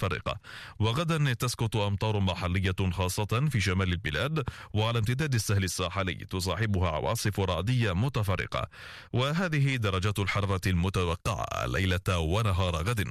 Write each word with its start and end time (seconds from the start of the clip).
متفرقة 0.00 0.40
وغدا 0.78 1.32
تسقط 1.32 1.76
أمطار 1.76 2.20
محلية 2.20 2.90
خاصة 2.92 3.48
في 3.50 3.60
شمال 3.60 3.92
البلاد 3.92 4.44
وعلى 4.72 4.98
امتداد 4.98 5.34
السهل 5.34 5.64
الساحلي 5.64 6.14
تصاحبها 6.14 6.88
عواصف 6.90 7.40
رعدية 7.40 7.92
متفرقة. 7.92 8.68
وهذه 9.12 9.76
درجات 9.76 10.18
الحرارة 10.18 10.60
المتوقعة 10.66 11.66
ليلة 11.66 12.18
ونهار 12.18 12.76
غد. 12.76 13.08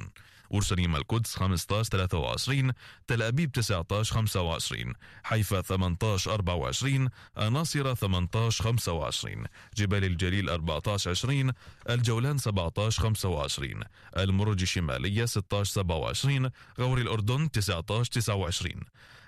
أورشليم 0.52 0.96
القدس 0.96 1.34
15 1.36 1.90
23 1.90 2.72
تل 3.08 3.22
أبيب 3.22 3.52
19 3.52 4.14
25 4.14 4.92
حيفا 5.24 5.60
18 5.60 6.34
24 6.34 7.08
الناصرة 7.38 7.94
18 7.94 8.64
25 8.64 9.44
جبال 9.76 10.04
الجليل 10.04 10.50
14 10.50 11.10
20 11.10 11.52
الجولان 11.90 12.38
17 12.38 13.02
25 13.02 13.80
المرج 14.16 14.60
الشمالية 14.62 15.24
16 15.24 15.64
27 15.72 16.50
غور 16.80 16.98
الأردن 16.98 17.50
19 17.50 18.04
29 18.12 18.72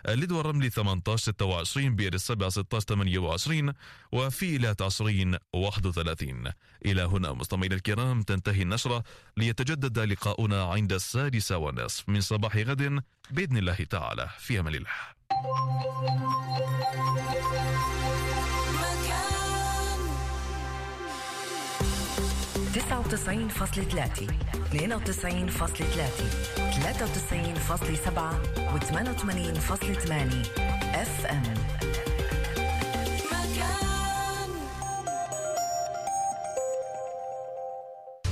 اللد 0.09 0.33
والرمل 0.33 0.70
18 0.70 1.16
26 1.33 1.97
بئر 1.97 2.15
السبع 2.15 2.48
16 2.48 2.87
28 2.87 3.73
وفي 4.12 4.47
إيلات 4.47 4.83
عشرين 4.83 5.37
31 5.52 6.52
إلى 6.87 7.02
هنا 7.02 7.33
مستمعينا 7.33 7.75
الكرام 7.75 8.23
تنتهي 8.23 8.62
النشرة. 8.62 9.02
ليتجدد 9.37 9.98
لقاؤنا 9.98 10.65
عند 10.65 10.92
السادسة 10.92 11.56
والنصف 11.56 12.09
من 12.09 12.20
صباح 12.20 12.56
غد 12.56 13.02
بإذن 13.30 13.56
الله 13.56 13.84
تعالى. 13.91 14.28
في 14.38 14.61
أمان 14.61 14.75
الله. 14.75 14.91
99.3 22.73 22.79
92.3 24.73 24.73
93.7 26.73 28.19
و 28.75 28.79
88.8 28.79 28.91
FM 30.95 31.42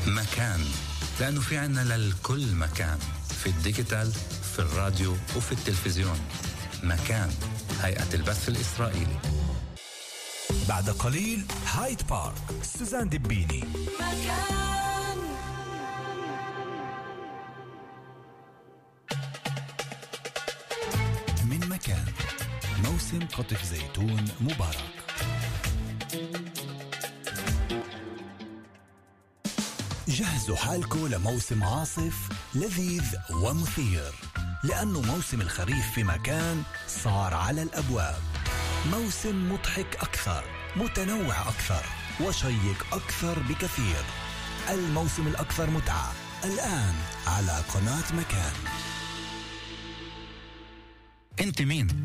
مكان. 0.06 0.60
لأنه 1.20 1.40
في 1.40 1.58
عنا 1.58 1.80
للكل 1.80 2.54
مكان. 2.54 2.98
في 3.42 3.46
الديجيتال 3.46 4.12
في 4.52 4.58
الراديو 4.58 5.12
وفي 5.36 5.52
التلفزيون. 5.52 6.18
مكان. 6.82 7.30
هيئة 7.82 8.14
البث 8.14 8.48
الإسرائيلي. 8.48 9.39
بعد 10.68 10.90
قليل 10.90 11.44
هايد 11.66 12.02
بارك 12.10 12.34
سوزان 12.62 13.08
دبيني 13.08 13.64
من 21.44 21.68
مكان 21.68 22.04
موسم 22.84 23.20
قطف 23.38 23.64
زيتون 23.64 24.24
مبارك. 24.40 24.90
جهزوا 30.08 30.56
حالكم 30.56 31.06
لموسم 31.06 31.64
عاصف 31.64 32.28
لذيذ 32.54 33.16
ومثير 33.30 34.12
لأنه 34.64 35.00
موسم 35.00 35.40
الخريف 35.40 35.92
في 35.94 36.04
مكان 36.04 36.62
صار 36.88 37.34
على 37.34 37.62
الأبواب. 37.62 38.29
موسم 38.86 39.52
مضحك 39.52 39.96
أكثر 40.00 40.44
متنوع 40.76 41.40
أكثر 41.48 41.84
وشيق 42.20 42.86
أكثر 42.92 43.38
بكثير 43.38 44.04
الموسم 44.70 45.26
الأكثر 45.26 45.70
متعة 45.70 46.12
الآن 46.44 46.94
على 47.26 47.62
قناة 47.74 48.12
مكان 48.12 48.52
أنت 51.40 51.62
مين؟ 51.62 52.04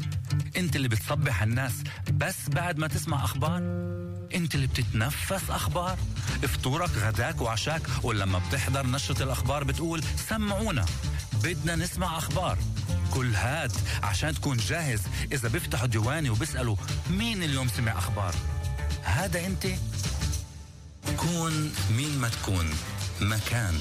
أنت 0.58 0.76
اللي 0.76 0.88
بتصبح 0.88 1.42
الناس 1.44 1.74
بس 2.14 2.50
بعد 2.50 2.78
ما 2.78 2.88
تسمع 2.88 3.24
أخبار؟ 3.24 3.58
أنت 4.36 4.56
اللي 4.56 4.68
بتتنفس 4.68 5.50
أخبار؟ 5.50 5.98
فطورك 6.48 6.90
غداك 6.90 7.42
وعشاك 7.42 7.82
ولما 8.04 8.40
بتحضر 8.50 8.88
نشرة 8.88 9.24
الأخبار 9.24 9.64
بتقول 9.64 10.04
سمعونا 10.30 10.86
بدنا 11.44 11.76
نسمع 11.76 12.18
أخبار 12.18 12.58
كل 13.16 13.36
هاد 13.36 13.72
عشان 14.04 14.36
تكون 14.36 14.58
جاهز 14.58 15.02
إذا 15.32 15.50
بيفتحوا 15.50 15.88
ديواني 15.88 16.30
وبيسألوا 16.30 16.76
مين 17.10 17.44
اليوم 17.44 17.68
سمع 17.68 17.98
أخبار. 17.98 18.36
هذا 19.04 19.46
أنت. 19.46 19.68
كون 21.18 21.74
مين 21.98 22.18
ما 22.18 22.30
تكون. 22.30 22.70
مكان. 23.22 23.80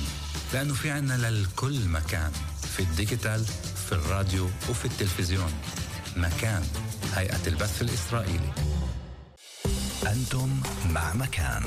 لأنه 0.52 0.74
في 0.74 0.90
عنا 0.90 1.14
للكل 1.14 1.88
مكان. 1.88 2.32
في 2.76 2.80
الديجيتال 2.80 3.44
في 3.88 3.92
الراديو 3.92 4.50
وفي 4.70 4.84
التلفزيون. 4.84 5.52
مكان. 6.16 6.62
هيئة 7.14 7.46
البث 7.46 7.82
الإسرائيلي. 7.82 8.52
أنتم 10.06 10.60
مع 10.90 11.14
مكان. 11.14 11.62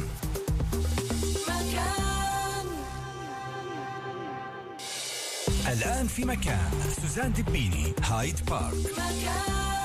الآن 5.67 6.07
في 6.07 6.25
مكان. 6.25 6.71
سوزان 7.01 7.33
دبيني 7.33 7.93
هايد 8.03 8.45
بارك. 8.49 8.73
بحبك 8.97 9.76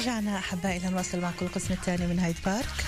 رجعنا 0.00 0.38
أحبائي 0.38 0.78
لنواصل 0.78 1.20
معكم 1.20 1.46
القسم 1.46 1.72
الثاني 1.74 2.06
من 2.06 2.18
هايد 2.18 2.36
بارك. 2.46 2.84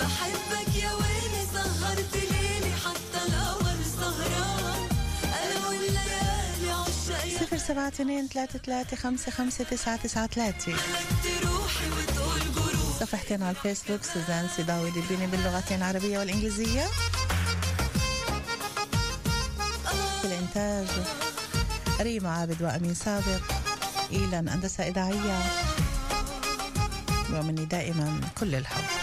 بحبك 0.00 0.76
يا 0.76 0.92
ويلي 0.92 1.46
سهرت 1.52 2.16
ليلي 2.16 2.72
حتى 2.74 3.20
القمر 3.28 3.76
سهران. 4.00 4.88
أنا 5.24 5.68
والليالي 5.68 7.38
صفر 7.40 7.56
سبعة 7.56 7.88
اثنين 7.88 8.28
ثلاثة 8.28 8.58
ثلاثة 8.58 8.96
خمسة 8.96 9.32
خمسة 9.32 9.64
تسعة 9.64 9.96
تسعة 9.96 10.26
ثلاثة. 10.26 10.72
صفحتين 13.00 13.42
على 13.42 13.56
الفيسبوك 13.56 14.00
سوزان 14.02 14.48
سيداوي 14.56 14.90
دبيني 14.90 15.26
باللغتين 15.26 15.78
العربية 15.78 16.18
والإنجليزية. 16.18 16.86
في 20.20 20.24
الإنتاج 20.24 20.86
ريما 22.00 22.30
عابد 22.30 22.62
وأمين 22.62 22.94
سابق. 22.94 23.61
إيلان 24.12 24.48
هندسة 24.48 24.88
إذاعية 24.88 25.38
ومني 27.34 27.64
دائما 27.64 28.20
كل 28.40 28.54
الحب 28.54 29.01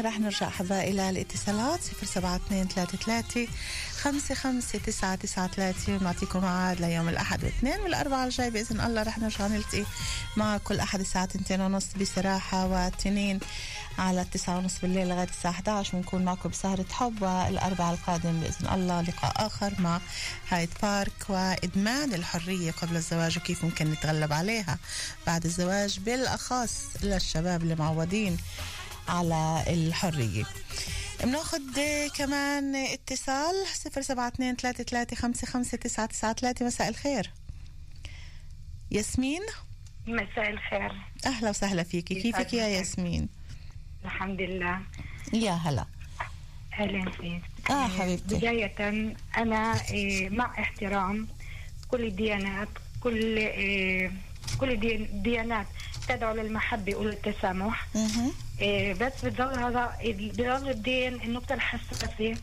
رح 0.00 0.20
نرجع 0.20 0.48
أحبائي 0.48 0.90
إلى 0.90 1.10
الاتصالات 1.10 1.80
07233 1.82 3.46
55993 4.02 5.94
ونعطيكم 5.96 6.40
موعد 6.40 6.80
ليوم 6.80 7.08
الأحد 7.08 7.44
والاثنين 7.44 7.80
والأربعاء 7.80 8.26
الجاي 8.26 8.50
بإذن 8.50 8.80
الله 8.80 9.02
رح 9.02 9.18
نرجع 9.18 9.46
نلتقي 9.46 9.84
مع 10.36 10.58
كل 10.58 10.80
أحد 10.80 11.00
الساعة 11.00 11.28
2 11.34 11.60
ونص 11.60 11.86
بصراحة 12.00 12.66
والتنين 12.66 13.40
على 13.98 14.20
التسعة 14.22 14.58
ونص 14.58 14.74
بالليل 14.82 15.08
لغاية 15.08 15.28
الساعة 15.28 15.52
11 15.52 15.96
بنكون 15.96 16.24
معكم 16.24 16.48
بسهرة 16.48 16.86
حب 16.92 17.22
والأربعاء 17.22 17.94
القادم 17.94 18.40
بإذن 18.40 18.74
الله. 18.74 19.00
لقاء 19.00 19.46
آخر 19.46 19.74
مع 19.78 20.00
هايد 20.48 20.70
بارك 20.82 21.12
وإدمان 21.28 22.14
الحرية 22.14 22.70
قبل 22.70 22.96
الزواج 22.96 23.38
وكيف 23.38 23.64
ممكن 23.64 23.90
نتغلب 23.90 24.32
عليها. 24.32 24.78
بعد 25.26 25.44
الزواج 25.44 25.98
بالأخص 26.00 26.84
للشباب 27.02 27.62
اللي 27.62 27.74
على 29.08 29.64
الحرية. 29.66 30.44
بناخد 31.24 31.62
كمان 32.16 32.76
اتصال 32.76 33.54
072 33.86 34.56
33 34.56 36.66
مساء 36.66 36.88
الخير. 36.88 37.30
ياسمين؟ 38.90 39.42
مساء 40.06 40.50
الخير. 40.50 40.92
أهلا 41.26 41.50
وسهلا 41.50 41.82
فيكي. 41.82 42.22
كيفك 42.22 42.52
يا 42.52 42.66
ياسمين؟ 42.66 43.28
الحمد 44.04 44.40
لله. 44.40 44.80
يا 45.32 45.52
هلا. 45.52 45.86
أهلا 46.78 47.10
فيك. 47.10 47.42
آه 47.70 47.88
حبيبتي. 47.88 48.34
بداية 48.36 48.74
أنا 49.36 49.80
إيه، 49.90 50.28
مع 50.30 50.60
احترام 50.60 51.28
كل 51.88 52.04
الديانات 52.06 52.68
كل 53.00 53.36
إيه، 53.36 54.12
كل 54.60 54.70
الدي- 54.70 54.96
الديانات 54.96 55.66
تدعو 56.08 56.34
للمحبة 56.34 56.94
وللتسامح 56.96 57.86
مهم. 57.94 58.32
إيه، 58.60 58.94
بس 58.94 59.24
بتظل 59.24 59.58
هذا 59.58 59.96
بظل 60.38 60.70
الدين 60.70 61.14
النقطة 61.14 61.54
الحساسة 61.54 62.36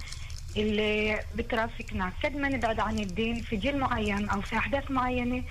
اللي 0.57 1.19
بترافقنا. 1.35 2.13
قد 2.23 2.35
ما 2.35 2.49
نبعد 2.49 2.79
عن 2.79 2.99
الدين 2.99 3.41
في 3.41 3.55
جيل 3.55 3.77
معين 3.79 4.29
أو 4.29 4.41
في 4.41 4.57
أحداث 4.57 4.91
معينة 4.91 5.43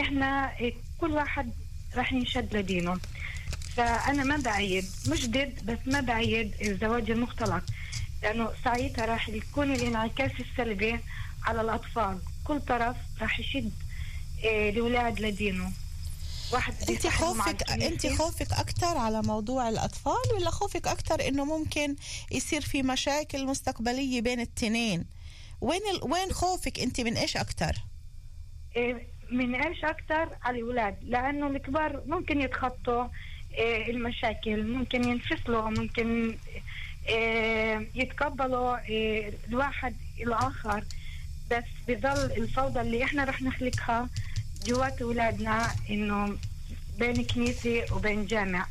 إحنا 0.00 0.58
إيه، 0.60 0.74
كل 0.98 1.10
واحد 1.10 1.52
راح 1.96 2.12
ينشد 2.12 2.56
لدينه. 2.56 2.98
فأنا 3.76 4.24
ما 4.24 4.36
بعيد 4.36 4.84
مش 5.08 5.26
ضد 5.26 5.60
بس 5.64 5.78
ما 5.86 6.00
بعيد 6.00 6.54
الزواج 6.62 7.10
المختلط. 7.10 7.62
لأنه 8.22 8.50
ساعتها 8.64 9.06
راح 9.06 9.28
يكون 9.28 9.72
الانعكاس 9.72 10.30
السلبي 10.40 11.00
على 11.44 11.60
الأطفال. 11.60 12.18
كل 12.44 12.60
طرف 12.60 12.96
راح 13.20 13.40
يشد 13.40 13.72
إيه، 14.44 14.70
الأولاد 14.70 15.20
لدينه. 15.20 15.72
واحد 16.52 16.74
انت 16.90 17.06
خوفك. 17.06 17.70
انت 17.70 18.06
خوفك 18.06 18.52
أكثر 18.52 18.98
على 18.98 19.22
موضوع 19.22 19.68
الأطفال 19.68 20.34
ولا 20.34 20.50
خوفك 20.50 20.86
أكثر 20.86 21.28
إنه 21.28 21.44
ممكن 21.44 21.96
يصير 22.30 22.60
في 22.60 22.82
مشاكل 22.82 23.46
مستقبلية 23.46 24.20
بين 24.20 24.40
التنين؟ 24.40 25.04
وين 25.60 25.80
ال... 25.94 26.12
وين 26.12 26.32
خوفك 26.32 26.78
انت 26.80 27.00
من 27.00 27.16
إيش 27.16 27.36
أكثر 27.36 27.72
إيه، 28.76 29.06
من 29.30 29.54
إيش 29.54 29.84
أكثر 29.84 30.28
على 30.42 30.58
الأولاد 30.58 30.96
لأنه 31.02 31.46
الكبار 31.46 32.02
ممكن 32.06 32.40
يتخطوا 32.40 33.04
إيه، 33.54 33.90
المشاكل 33.90 34.66
ممكن 34.66 35.04
ينفصلوا 35.08 35.70
ممكن 35.70 36.36
إيه، 37.08 37.88
يتقبلوا 37.94 38.76
الواحد 39.48 39.94
الآخر. 40.20 40.84
بس 41.50 41.64
بظل 41.88 42.32
الفوضى 42.32 42.80
اللي 42.80 43.04
إحنا 43.04 43.24
رح 43.24 43.42
نخلقها 43.42 44.08
جوات 44.66 45.02
أولادنا 45.02 45.70
إنه 45.90 46.36
بين 46.98 47.24
كنيسة 47.24 47.84
وبين 47.92 48.26
جامع 48.26 48.66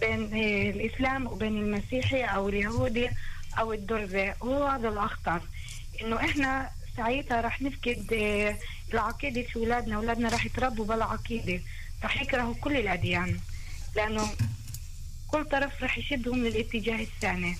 بين 0.00 0.34
إيه، 0.34 0.70
الإسلام 0.70 1.26
وبين 1.26 1.56
المسيحي 1.58 2.22
أو 2.24 2.48
اليهودي 2.48 3.10
أو 3.58 3.72
الدرزي. 3.72 4.32
هو 4.42 4.66
هذا 4.66 4.88
الأخطر 4.88 5.40
إنه 6.02 6.16
إحنا 6.16 6.70
ساعتها 6.96 7.40
رح 7.40 7.62
نفقد 7.62 8.12
آه، 8.12 8.56
العقيدة 8.94 9.42
في 9.42 9.56
أولادنا. 9.56 9.96
أولادنا 9.96 10.28
رح 10.28 10.46
يتربوا 10.46 10.84
بلا 10.84 11.04
عقيدة. 11.04 11.60
رح 12.04 12.22
يكرهوا 12.22 12.54
كل 12.54 12.76
الأديان 12.76 13.38
لأنه 13.96 14.28
كل 15.34 15.44
طرف 15.44 15.82
رح 15.82 15.98
يشدهم 15.98 16.44
للاتجاه 16.44 17.02
الثاني. 17.02 17.56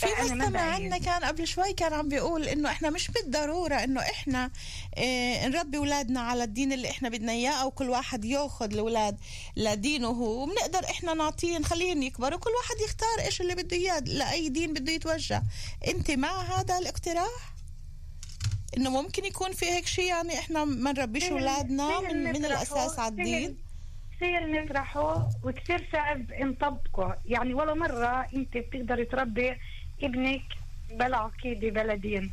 في 0.00 0.06
مستمع. 0.22 0.60
عندنا 0.60 0.98
كان 0.98 1.24
قبل 1.24 1.46
شوي 1.46 1.72
كان 1.72 1.92
عم 1.92 2.08
بيقول 2.08 2.48
إنه 2.48 2.70
إحنا 2.70 2.90
مش 2.90 3.10
بالضرورة 3.10 3.74
إنه 3.74 4.00
إحنا 4.00 4.50
آه 4.94 5.48
نربي 5.48 5.78
أولادنا 5.78 6.20
على 6.20 6.44
الدين 6.44 6.72
اللي 6.72 6.90
إحنا 6.90 7.08
بدنا 7.08 7.32
إياه 7.32 7.52
أو 7.52 7.70
كل 7.70 7.90
واحد 7.90 8.24
يأخذ 8.24 8.72
الأولاد 8.72 9.18
لدينه 9.56 10.08
هو 10.08 10.42
وبنقدر 10.42 10.84
إحنا 10.84 11.14
نعطيه 11.14 11.58
نخليهم 11.58 12.02
يكبروا 12.02 12.38
كل 12.38 12.50
واحد 12.50 12.80
يختار 12.84 13.26
إيش 13.26 13.40
اللي 13.40 13.54
بده 13.54 13.76
إياه 13.76 13.98
لأي 14.00 14.48
دين 14.48 14.72
بده 14.72 14.92
يتوجه. 14.92 15.42
أنت 15.88 16.10
مع 16.10 16.42
هذا 16.42 16.78
الاقتراح؟ 16.78 17.54
إنه 18.76 18.90
ممكن 18.90 19.24
يكون 19.24 19.52
في 19.52 19.66
هيك 19.66 19.86
شيء 19.86 20.04
يعني 20.04 20.38
إحنا 20.38 20.64
ما 20.64 20.92
نربيش 20.92 21.24
أولادنا 21.24 22.00
من, 22.00 22.22
من 22.22 22.44
الأساس 22.44 22.98
على 22.98 23.08
الدين؟ 23.08 23.67
سهل 24.20 24.64
نطرحه 24.64 25.28
وكثير 25.42 25.88
صعب 25.92 26.32
نطبقه 26.40 27.16
يعني 27.26 27.54
ولا 27.54 27.74
مرة 27.74 28.26
أنت 28.34 28.56
بتقدر 28.56 29.04
تربي 29.04 29.56
ابنك 30.02 30.42
بلا 30.90 31.16
عقيدة 31.16 31.70
بلا 31.82 31.94
دين 31.94 32.32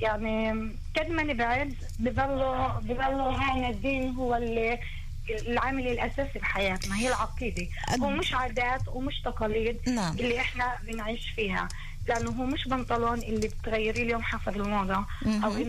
يعني 0.00 0.50
قد 0.96 1.10
ما 1.10 1.22
نبعد 1.22 1.74
بضلوا 1.98 2.68
بضلوا 2.80 3.32
هذا 3.32 3.68
الدين 3.68 4.14
هو 4.14 4.34
اللي 4.36 4.78
العامل 5.30 5.88
الأساسي 5.88 6.38
بحياتنا. 6.38 6.96
هي 6.98 7.08
العقيدة. 7.08 7.66
هو 8.02 8.10
مش 8.10 8.34
عادات 8.34 8.88
ومش 8.88 9.20
تقاليد 9.20 9.76
نعم. 9.88 10.18
اللي 10.18 10.40
إحنا 10.40 10.78
بنعيش 10.82 11.30
فيها. 11.30 11.68
لأنه 12.08 12.30
هو 12.30 12.44
مش 12.44 12.68
بنطلون 12.68 13.18
اللي 13.18 13.48
بتغيري 13.48 14.02
اليوم 14.02 14.22
حسب 14.22 14.56
الموضة 14.60 14.94
أو 14.94 15.04
مهم. 15.50 15.62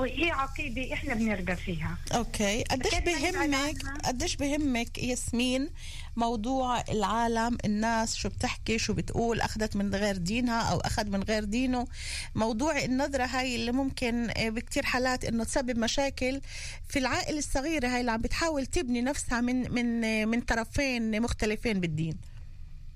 وهي 0.00 0.30
عقيدة 0.30 0.92
إحنا 0.94 1.14
بنرجى 1.14 1.56
فيها. 1.56 1.98
أوكي. 2.14 2.62
قديش 2.64 2.94
بهمك؟ 2.94 3.76
قديش 4.04 4.36
بهمك 4.36 4.98
ياسمين 4.98 5.70
موضوع 6.16 6.80
العالم؟ 6.88 7.58
الناس 7.64 8.16
شو 8.16 8.28
بتحكي 8.28 8.78
شو 8.78 8.92
بتقول؟ 8.94 9.40
أخذت 9.40 9.76
من 9.76 9.94
غير 9.94 10.16
دينها 10.16 10.62
أو 10.72 10.78
أخذ 10.80 11.06
من 11.10 11.22
غير 11.22 11.44
دينه؟ 11.44 11.86
موضوع 12.34 12.78
النظرة 12.84 13.24
هاي 13.24 13.56
اللي 13.56 13.72
ممكن 13.72 14.30
آه، 14.36 14.48
بكتير 14.48 14.82
حالات 14.86 15.24
إنه 15.24 15.44
تسبب 15.44 15.78
مشاكل 15.78 16.40
في 16.88 16.98
العائلة 16.98 17.38
الصغيرة 17.38 17.88
هاي 17.88 18.00
اللي 18.00 18.10
عم 18.12 18.20
بتحاول 18.20 18.66
تبني 18.66 19.00
نفسها 19.02 19.40
من 19.40 19.72
من 19.74 20.28
من 20.28 20.40
طرفين 20.40 21.22
مختلفين 21.22 21.80
بالدين. 21.80 22.16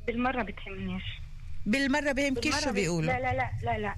بالمرة 0.07 0.43
بتهمنيش. 0.43 1.03
بالمرة 1.67 2.13
بهمكيش 2.13 2.53
بالمرة 2.55 2.65
شو 2.69 2.73
بيقولوا؟ 2.73 3.13
لا 3.13 3.21
لا 3.21 3.33
لا 3.35 3.51
لا 3.65 3.79
لا. 3.79 3.95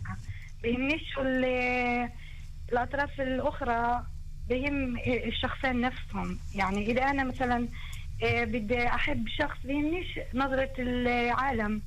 بيهمنيش 0.62 1.02
شو 1.14 1.20
ال- 1.22 2.10
الأطراف 2.72 3.20
الأخرى 3.20 4.06
بهم 4.48 4.96
الشخصين 5.06 5.80
نفسهم. 5.80 6.38
يعني 6.54 6.90
إذا 6.90 7.02
أنا 7.02 7.24
مثلا 7.24 7.68
آه، 8.24 8.44
بدي 8.44 8.86
أحب 8.86 9.28
شخص 9.28 9.58
بيهمنيش 9.64 10.06
نظرة 10.34 10.72
العالم 10.78 11.82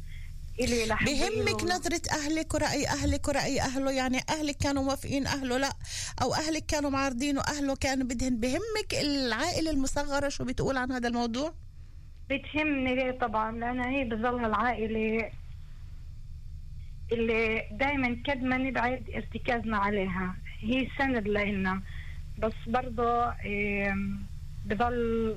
لحب 0.60 1.06
بهمك. 1.06 1.64
نظرة 1.64 2.02
أهلك 2.12 2.54
ورأي 2.54 2.88
أهلك 2.88 3.28
ورأي 3.28 3.62
أهله؟ 3.62 3.92
يعني 3.92 4.20
أهلك 4.30 4.58
كانوا 4.58 4.84
موافقين 4.84 5.28
أهله؟ 5.28 5.58
لا. 5.58 5.70
أو 6.22 6.34
أهلك 6.34 6.66
كانوا 6.66 6.90
معارضينه 6.90 7.42
أهله 7.42 7.76
كانوا 7.76 8.08
بدهن. 8.08 8.40
بهمك 8.40 8.94
العائلة 9.02 9.72
المصغرة 9.72 10.30
شو 10.30 10.44
بتقول 10.46 10.78
عن 10.78 10.92
هذا 10.92 11.08
الموضوع؟ 11.08 11.54
بتهمني 12.30 12.96
ليه 12.96 13.12
طبعا؟ 13.12 13.52
لأن 13.52 13.80
هي 13.80 14.04
بتظلها 14.04 14.48
العائلة 14.48 15.32
اللي 17.12 17.68
دائما 17.72 18.18
قد 18.30 18.44
ما 18.44 18.58
نبعد 18.58 19.10
ارتكازنا 19.16 19.78
عليها. 19.78 20.36
هي 20.60 20.88
سند 20.98 21.28
لنا 21.28 21.82
بس 22.38 22.54
برضه 22.68 23.32
إيه، 23.32 23.96
بضل 24.66 25.36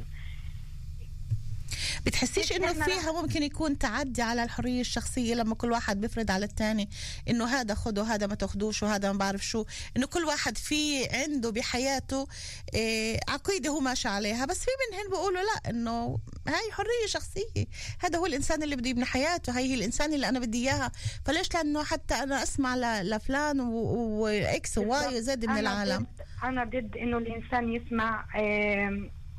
بتحسيش 2.06 2.52
إنه 2.52 2.72
فيها 2.72 3.22
ممكن 3.22 3.42
يكون 3.42 3.78
تعدي 3.78 4.22
على 4.22 4.44
الحرية 4.44 4.80
الشخصية 4.80 5.34
لما 5.34 5.54
كل 5.54 5.72
واحد 5.72 6.00
بيفرض 6.00 6.30
على 6.30 6.44
الثاني 6.44 6.88
إنه 7.28 7.44
هذا 7.44 7.74
خده 7.74 8.02
هذا 8.02 8.26
ما 8.26 8.34
تاخدوش 8.34 8.82
وهذا 8.82 9.12
ما 9.12 9.18
بعرف 9.18 9.46
شو. 9.46 9.64
إنه 9.96 10.06
كل 10.06 10.24
واحد 10.24 10.58
في 10.58 11.08
عنده 11.08 11.50
بحياته 11.50 12.28
إيه 12.74 13.20
عقيدة 13.28 13.70
هو 13.70 13.80
ماشي 13.80 14.08
عليها. 14.08 14.44
بس 14.44 14.64
في 14.64 14.70
منهن 14.90 15.10
بيقولوا 15.10 15.40
لا 15.42 15.70
إنه 15.70 16.18
هاي 16.48 16.72
حرية 16.72 17.06
شخصية. 17.06 17.66
هذا 17.98 18.18
هو 18.18 18.26
الإنسان 18.26 18.62
اللي 18.62 18.76
بده 18.76 18.90
يبني 18.90 19.04
حياته 19.04 19.56
هاي 19.56 19.70
هي 19.70 19.74
الإنسان 19.74 20.14
اللي 20.14 20.28
أنا 20.28 20.38
بدي 20.38 20.70
إياها. 20.70 20.92
فليش؟ 21.24 21.54
لأنه 21.54 21.84
حتى 21.84 22.14
أنا 22.14 22.42
أسمع 22.42 22.76
لفلان 23.02 23.60
وإكس 23.60 24.78
وواي 24.78 25.16
وزد 25.16 25.46
من 25.46 25.58
العالم. 25.58 26.06
أنا 26.44 26.64
ضد 26.64 26.96
إنه 26.96 27.18
الإنسان 27.18 27.72
يسمع 27.72 28.26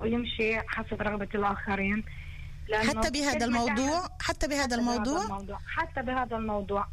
ويمشي 0.02 0.60
حسب 0.68 1.02
رغبة 1.02 1.30
الآخرين. 1.36 1.94
لأنه 1.94 2.23
حتى 2.74 3.10
بهذا 3.12 3.46
الموضوع 3.46 4.08
حتى 4.22 4.48
بهذا 4.48 4.76
الموضوع؟ 4.76 5.60
حتى 5.68 6.02
بهذا 6.02 6.36
الموضوع. 6.36 6.88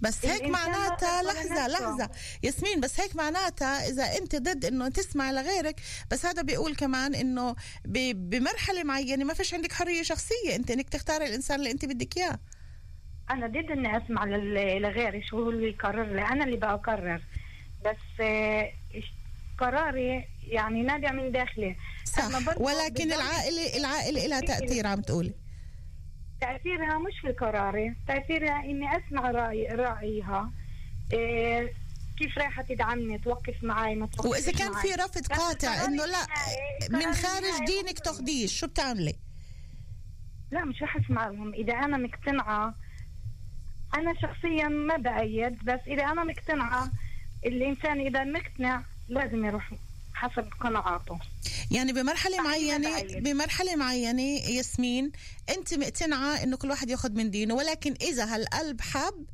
بس 0.00 0.26
هيك 0.26 0.42
معناتها 0.42 1.22
لحظة. 1.22 1.66
لحظة. 1.68 2.10
ياسمين 2.42 2.80
بس 2.80 3.00
هيك 3.00 3.16
معناتها 3.16 3.88
إذا 3.88 4.04
أنت 4.18 4.36
ضد 4.36 4.64
إنه 4.64 4.88
تسمع 4.88 5.30
لغيرك 5.30 5.80
بس 6.10 6.26
هذا 6.26 6.42
بيقول 6.42 6.74
كمان 6.76 7.14
إنه 7.14 7.54
بمرحلة 8.14 8.84
معينة 8.84 9.24
ما 9.24 9.34
فيش 9.34 9.54
عندك 9.54 9.72
حرية 9.72 10.02
شخصية 10.02 10.56
أنت 10.56 10.70
إنك 10.70 10.88
تختاري 10.88 11.26
الإنسان 11.26 11.58
اللي 11.58 11.70
أنت 11.70 11.84
بدك 11.84 12.16
إياه. 12.16 12.38
أنا 13.30 13.46
ضد 13.46 13.70
إني 13.70 13.96
أسمع 14.04 14.24
لل- 14.24 14.82
لغيري 14.82 15.22
شو 15.22 15.42
هو 15.42 15.50
اللي 15.50 15.68
يقرر 15.68 16.14
لي. 16.14 16.22
أنا 16.22 16.44
اللي 16.44 16.56
بقرر. 16.56 17.22
بس 17.84 18.20
آه، 18.20 18.72
قراري 19.58 20.24
يعني 20.42 20.82
نابع 20.82 21.12
من 21.12 21.32
داخلي. 21.32 21.76
صح. 22.04 22.60
ولكن 22.60 23.12
العائلة 23.12 23.76
العائلة 23.76 24.26
لها 24.26 24.40
تأثير 24.40 24.86
عم 24.86 25.00
تقولي. 25.00 25.34
تأثيرها 26.40 26.98
مش 26.98 27.20
في 27.22 27.32
قراري. 27.32 27.96
تأثيرها 28.08 28.64
إني 28.64 28.86
أسمع 28.96 29.30
راي 29.30 29.66
رأيها. 29.66 30.52
إيه 31.12 31.72
كيف 32.18 32.38
رايحة 32.38 32.62
تدعمني؟ 32.62 33.18
توقف 33.18 33.62
معي 33.62 33.94
ما 33.94 34.06
توقفش 34.06 34.30
وإذا 34.30 34.52
كان 34.52 34.72
معي. 34.72 34.82
في 34.82 34.94
رفض 34.94 35.26
قاطع 35.26 35.84
إنه 35.84 36.04
لا 36.06 36.26
من 36.90 37.12
خارج 37.14 37.66
دينك 37.66 37.98
تاخديش 37.98 38.60
شو 38.60 38.66
بتعملي؟ 38.66 39.16
لا 40.50 40.64
مش 40.64 40.82
رح 40.82 40.96
أسمع 40.96 41.28
لهم. 41.28 41.54
إذا 41.54 41.72
أنا 41.72 41.96
مقتنعة 41.96 42.74
أنا 43.94 44.14
شخصيا 44.22 44.68
ما 44.68 44.96
بأيد 44.96 45.64
بس 45.64 45.80
إذا 45.86 46.04
أنا 46.04 46.24
مقتنعة 46.24 46.90
الإنسان 47.46 48.00
إذا 48.00 48.24
مقتنع 48.24 48.82
لازم 49.08 49.44
يروح 49.44 49.72
حسب 50.14 50.48
قناعاته 50.60 51.18
يعني 51.70 51.92
بمرحلة 51.92 52.42
معينة. 52.42 53.02
بمرحلة 53.02 53.76
معينة 53.76 54.22
ياسمين 54.22 55.12
أنت 55.48 55.74
مقتنعة 55.74 56.42
إنه 56.42 56.56
كل 56.56 56.70
واحد 56.70 56.90
ياخد 56.90 57.14
من 57.14 57.30
دينه 57.30 57.54
ولكن 57.54 57.94
إذا 58.02 58.34
هالقلب 58.34 58.80
حب 58.80 59.26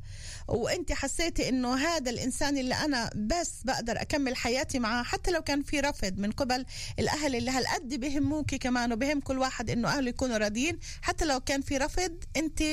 وأنت 0.47 0.91
حسيتي 0.93 1.49
إنه 1.49 1.75
هذا 1.75 2.11
الإنسان 2.11 2.57
اللي 2.57 2.75
أنا 2.75 3.09
بس 3.15 3.63
بقدر 3.63 4.01
أكمل 4.01 4.35
حياتي 4.35 4.79
معاه 4.79 5.03
حتى 5.03 5.31
لو 5.31 5.41
كان 5.41 5.63
في 5.63 5.79
رفض 5.79 6.17
من 6.19 6.31
قبل 6.31 6.65
الأهل 6.99 7.35
اللي 7.35 7.51
هالقد 7.51 7.93
بهموكي 7.99 8.57
كمان 8.57 8.93
وبهم 8.93 9.19
كل 9.19 9.39
واحد 9.39 9.69
إنه 9.69 9.87
أهله 9.89 10.09
يكونوا 10.09 10.37
راضيين 10.37 10.79
حتى 11.01 11.25
لو 11.25 11.39
كان 11.39 11.61
في 11.61 11.77
رفض 11.77 12.23
أنت 12.37 12.63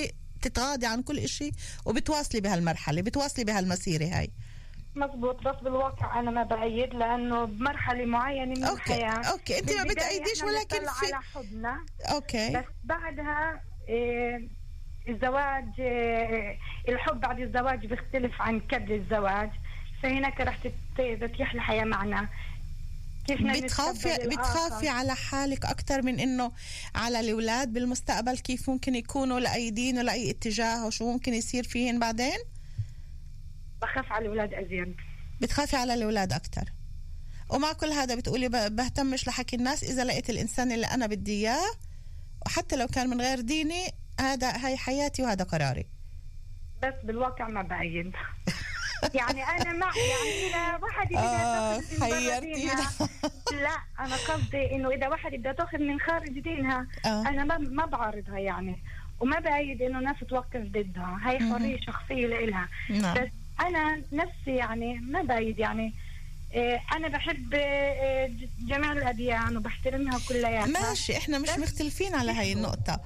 تتغاضي 0.42 0.86
عن 0.86 1.02
كل 1.02 1.18
إشي 1.18 1.50
وبتواصلي 1.86 2.40
بهالمرحلة 2.40 3.02
بتواصلي 3.02 3.44
بهالمسيرة 3.44 4.04
هاي 4.04 4.30
مزبوط 4.96 5.42
بس 5.42 5.56
بالواقع 5.62 6.20
أنا 6.20 6.30
ما 6.30 6.42
بايد 6.42 6.94
لأنه 6.94 7.44
بمرحلة 7.44 8.04
معينة 8.06 8.54
من 8.60 8.64
okay، 8.64 8.80
الحياة. 8.94 9.24
okay، 9.32 9.58
أنت 9.58 9.72
ما 9.72 9.82
بتأيديش 9.84 10.42
ولكن 10.42 10.78
في- 10.86 11.06
على 11.06 11.22
حضنا 11.34 11.84
okay. 12.12 12.50
بس 12.50 12.64
بعدها 12.84 13.60
إيه 13.88 14.48
الزواج 15.08 15.64
إيه 15.78 16.58
الحب 16.88 17.20
بعد 17.20 17.40
الزواج 17.40 17.86
بيختلف 17.86 18.42
عن 18.42 18.60
قبل 18.60 18.92
الزواج. 18.92 19.50
فهناك 20.02 20.40
رح 20.40 20.56
تت- 20.56 21.20
تتيح 21.20 21.52
الحياة 21.54 21.84
معنا. 21.84 22.28
بتخافي 23.30 24.18
بتخافي. 24.26 24.88
على 24.88 25.14
حالك 25.14 25.64
أكثر 25.64 26.02
من 26.02 26.20
إنه 26.20 26.52
على 26.94 27.20
الأولاد 27.20 27.72
بالمستقبل 27.72 28.38
كيف 28.38 28.70
ممكن 28.70 28.94
يكونوا 28.94 29.40
لأي 29.40 29.70
دين 29.70 29.98
ولاي 29.98 30.30
اتجاه 30.30 30.86
وشو 30.86 31.12
ممكن 31.12 31.34
يصير 31.34 31.62
فيهن 31.64 31.98
بعدين؟ 31.98 32.38
بخاف 33.82 34.12
على 34.12 34.22
الاولاد 34.24 34.54
أزيد. 34.54 34.96
بتخافي 35.40 35.76
على 35.76 35.94
الأولاد 35.94 36.32
أكثر 36.32 36.64
ومع 37.48 37.72
كل 37.72 37.86
هذا 37.86 38.14
بتقولي 38.14 38.48
بهتمش 38.48 39.28
لحكي 39.28 39.56
الناس 39.56 39.84
إذا 39.84 40.04
لقيت 40.04 40.30
الإنسان 40.30 40.72
اللي 40.72 40.86
أنا 40.86 41.06
بدي 41.06 41.32
إياه 41.32 41.70
وحتى 42.46 42.76
لو 42.76 42.86
كان 42.86 43.10
من 43.10 43.20
غير 43.20 43.40
ديني 43.40 43.86
هذا 44.20 44.66
هاي 44.66 44.76
حياتي 44.76 45.22
وهذا 45.22 45.44
قراري. 45.44 45.86
بس 46.82 46.94
بالواقع 47.04 47.48
ما 47.48 47.62
بعيد 47.62 48.12
يعني 49.18 49.42
أنا 49.42 49.72
مع 49.72 49.92
يعني 49.96 50.48
إذا 50.48 50.84
واحد 50.84 51.08
بدها 51.08 51.76
آه، 51.76 51.80
تاخذ 51.80 52.10
لا 53.52 53.76
أنا 54.00 54.16
قصدي 54.16 54.72
إنه 54.74 54.90
إذا 54.90 55.08
واحد 55.08 55.32
بدها 55.32 55.52
تاخذ 55.52 55.78
من 55.78 56.00
خارج 56.00 56.40
دينها 56.40 56.86
آه. 57.06 57.28
أنا 57.28 57.44
ما 57.44 57.58
ما 57.58 57.86
بعارضها 57.86 58.38
يعني. 58.38 58.82
وما 59.20 59.40
بعيد 59.40 59.82
إنه 59.82 60.00
ناس 60.00 60.16
توقف 60.28 60.60
ضدها. 60.60 61.18
هاي 61.22 61.38
حرية 61.38 61.80
شخصية 61.80 62.26
لإلها. 62.26 62.68
نعم. 62.90 63.14
بس 63.14 63.30
أنا 63.62 64.02
نفسي 64.12 64.56
يعني 64.56 64.94
ما 64.94 65.22
بعيد 65.22 65.58
يعني. 65.58 65.94
إيه، 66.52 66.80
أنا 66.96 67.08
بحب 67.08 67.54
إيه، 67.54 68.48
جميع 68.58 68.92
الأديان 68.92 69.56
وبحترمها 69.56 70.18
كلياتها. 70.28 70.88
ماشي 70.88 71.16
إحنا 71.16 71.38
مش 71.38 71.48
مختلفين 71.48 72.14
على 72.14 72.32
هاي 72.32 72.52
النقطة. 72.52 73.00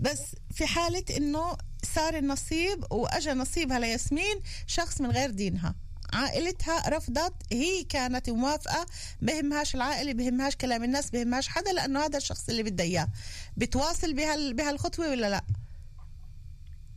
بس 0.00 0.36
في 0.54 0.66
حالة 0.66 1.04
إنه 1.16 1.56
صار 1.82 2.14
النصيب 2.14 2.84
واجى 2.90 3.32
نصيبها 3.32 3.78
لياسمين 3.78 4.40
شخص 4.66 5.00
من 5.00 5.10
غير 5.10 5.30
دينها. 5.30 5.74
عائلتها 6.12 6.88
رفضت 6.88 7.34
هي 7.52 7.84
كانت 7.84 8.30
موافقة 8.30 8.86
بهمهاش 9.22 9.74
العائلة 9.74 10.12
بهمهاش 10.12 10.56
كلام 10.56 10.84
الناس 10.84 11.10
بهمهاش 11.10 11.48
حدا 11.48 11.72
لأنه 11.72 12.04
هذا 12.04 12.16
الشخص 12.16 12.48
اللي 12.48 12.62
بدها 12.62 12.86
إياه. 12.86 13.08
بتواصل 13.56 14.14
بهال 14.14 14.54
بهالخطوة 14.54 15.10
ولا 15.10 15.30
لا؟ 15.30 15.44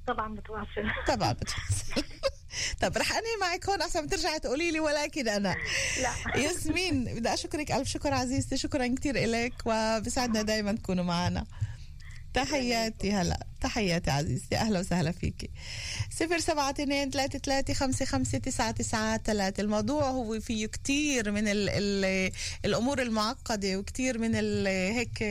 طبعا 0.07 0.35
بتواصل. 0.35 0.91
طبعا 1.07 1.33
بتواصل. 1.33 2.03
طب 2.81 2.97
رح 2.97 3.11
أنهي 3.11 3.37
معك 3.41 3.69
هون 3.69 3.81
عشان 3.81 4.07
ترجعي 4.09 4.39
تقولي 4.39 4.71
لي 4.71 4.79
ولكن 4.79 5.27
أنا. 5.27 5.55
لا. 6.01 6.37
ياسمين 6.41 7.03
بدي 7.03 7.33
أشكرك 7.33 7.71
ألف 7.71 7.87
شكر 7.89 8.13
عزيزتي 8.13 8.57
شكرا 8.57 8.87
كتير 8.95 9.15
إلك 9.23 9.53
وبسعدنا 9.65 10.41
دايما 10.41 10.71
تكونوا 10.71 11.03
معنا. 11.03 11.45
تحياتي 12.33 13.11
هلا 13.13 13.39
تحياتي 13.61 14.11
عزيزتي 14.11 14.55
أهلا 14.57 14.79
وسهلا 14.79 15.11
فيكي. 15.11 15.49
صفر 16.19 16.39
سبعة 16.39 16.69
اثنين 16.69 17.09
ثلاثة 17.11 17.39
ثلاثة 17.39 17.73
خمسة 17.73 18.05
خمسة 18.05 18.37
تسعة 18.37 18.71
تسعة 18.71 19.17
ثلاثة 19.25 19.61
الموضوع 19.61 20.09
هو 20.09 20.39
فيه 20.39 20.65
كتير 20.67 21.31
من 21.31 21.47
ال 21.47 21.69
ال 21.69 22.31
الأمور 22.65 23.01
المعقدة 23.01 23.77
وكتير 23.77 24.17
من 24.17 24.31
ال 24.35 24.67
هيك 24.67 25.23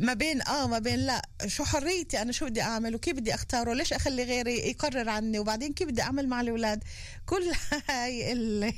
ما 0.00 0.14
بين 0.14 0.42
آه 0.42 0.66
ما 0.66 0.78
بين 0.78 0.98
لا. 0.98 1.22
شو 1.46 1.64
حريتي 1.64 2.22
أنا؟ 2.22 2.32
شو 2.32 2.46
بدي 2.46 2.62
أعمل؟ 2.62 2.94
وكيف 2.94 3.16
بدي 3.16 3.34
أختاره؟ 3.34 3.72
ليش 3.74 3.92
أخلي 3.92 4.24
غيري 4.24 4.58
يقرر 4.70 5.08
عني؟ 5.08 5.38
وبعدين 5.38 5.72
كيف 5.72 5.88
بدي 5.88 6.02
أعمل 6.02 6.28
مع 6.28 6.40
الأولاد؟ 6.40 6.84
كل 7.30 7.42
هاي 7.90 8.32
ال- 8.32 8.72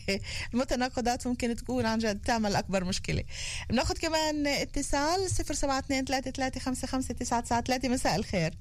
المتناقضات 0.54 1.26
ممكن 1.26 1.56
تكون 1.56 1.86
عن 1.86 1.98
جد 1.98 2.20
تعمل 2.24 2.56
أكبر 2.56 2.84
مشكلة. 2.84 3.24
بناخد 3.70 3.98
كمان 3.98 4.46
اتصال 4.46 5.30
صفر 5.30 5.54
سبعة 5.54 5.78
اثنين 5.78 6.04
ثلاثة 6.04 6.30
ثلاثة 6.30 6.60
خمسة 6.60 6.86
خمسة 6.88 7.14
تسعة 7.14 7.40
تسعة 7.40 7.60
ثلاثة 7.60 7.88
مساء 7.88 8.16
الخير. 8.16 8.54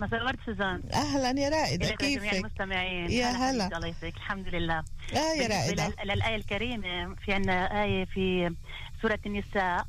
مساء 0.00 0.20
الورد 0.20 0.38
سوزان. 0.46 0.82
أهلا 0.92 1.40
يا 1.40 1.48
رائدة. 1.48 1.86
إليك 1.88 2.00
جميع 2.04 2.18
كيفك؟ 2.32 2.34
المستمعين. 2.34 3.10
يا 3.10 3.26
هلا. 3.26 3.66
الله 3.76 3.86
يسعدك. 3.88 4.16
الحمد 4.16 4.48
لله. 4.48 4.78
آه 5.14 5.32
يا 5.34 5.72
لل- 5.74 5.94
للآية 6.04 6.36
الكريمة 6.36 7.14
في 7.24 7.32
عندنا 7.32 7.84
آية 7.84 8.04
في 8.04 8.54
سورة 9.02 9.18
النساء. 9.26 9.86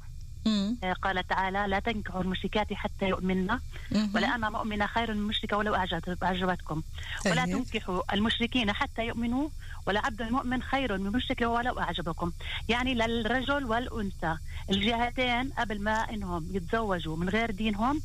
قال 1.03 1.27
تعالى 1.27 1.65
لا 1.67 1.79
تنكحوا 1.79 2.21
المشركات 2.21 2.73
حتى 2.73 3.05
يؤمنن 3.09 3.59
مهم. 3.91 4.11
ولا 4.15 4.35
أما 4.35 4.49
مؤمنة 4.49 4.85
خير 4.87 5.13
من 5.13 5.21
مشركة 5.21 5.57
ولو 5.57 5.75
أعجبت- 5.75 6.23
أعجبتكم. 6.23 6.83
ولا 7.25 7.45
طيب. 7.45 7.63
تنكحوا 7.63 8.13
المشركين 8.13 8.71
حتى 8.73 9.01
يؤمنوا. 9.07 9.49
ولا 9.87 10.05
عبد 10.05 10.21
مؤمن 10.21 10.61
خير 10.63 10.97
من 10.97 11.11
مشرك 11.11 11.41
ولو 11.41 11.79
أعجبكم. 11.79 12.31
يعني 12.69 12.93
للرجل 12.93 13.65
والأنثى. 13.65 14.37
الجهتين 14.69 15.49
قبل 15.53 15.81
ما 15.81 16.09
إنهم 16.13 16.47
يتزوجوا 16.51 17.17
من 17.17 17.29
غير 17.29 17.51
دينهم 17.51 18.01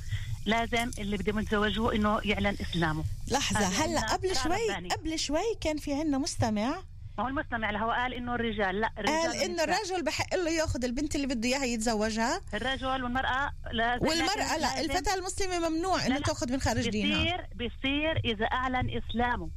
لازم 0.47 0.91
اللي 0.99 1.17
بدهم 1.17 1.39
يتزوجوا 1.39 1.93
إنه 1.93 2.21
يعلن 2.25 2.57
إسلامه. 2.61 3.05
لحظة 3.29 3.85
هلأ 3.85 4.01
قبل 4.13 4.37
شوي. 4.37 4.89
قبل 4.91 5.19
شوي 5.19 5.57
كان 5.61 5.77
في 5.77 5.95
عنا 5.95 6.19
مستمع 6.19 6.75
ما 7.21 7.27
هو 7.27 7.29
المستمع 7.29 7.71
له 7.71 7.93
قال 7.93 8.15
إنه 8.15 8.35
الرجال. 8.35 8.81
لا 8.81 8.91
الرجال 8.99 9.17
قال 9.17 9.37
إنه. 9.37 9.63
الرجل 9.63 10.03
بحق 10.03 10.35
له 10.35 10.51
يأخذ 10.51 10.85
البنت 10.85 11.17
اللي 11.17 11.27
بده 11.27 11.49
إياها 11.49 11.65
يتزوجها. 11.65 12.41
الرجل 12.55 12.87
والمرأة 12.87 13.53
لازم 13.73 14.07
والمرأة 14.07 14.57
لا 14.57 14.81
الفتاه 14.81 15.15
المسلمة 15.15 15.69
ممنوع 15.69 16.07
إنه. 16.07 16.19
تأخذ 16.19 16.53
من 16.53 16.61
خارج 16.61 16.89
دينها. 16.89 17.23
بيصير 17.23 17.47
بيصير 17.55 18.21
إذا 18.25 18.45
أعلن 18.45 18.91
إسلامه. 18.91 19.51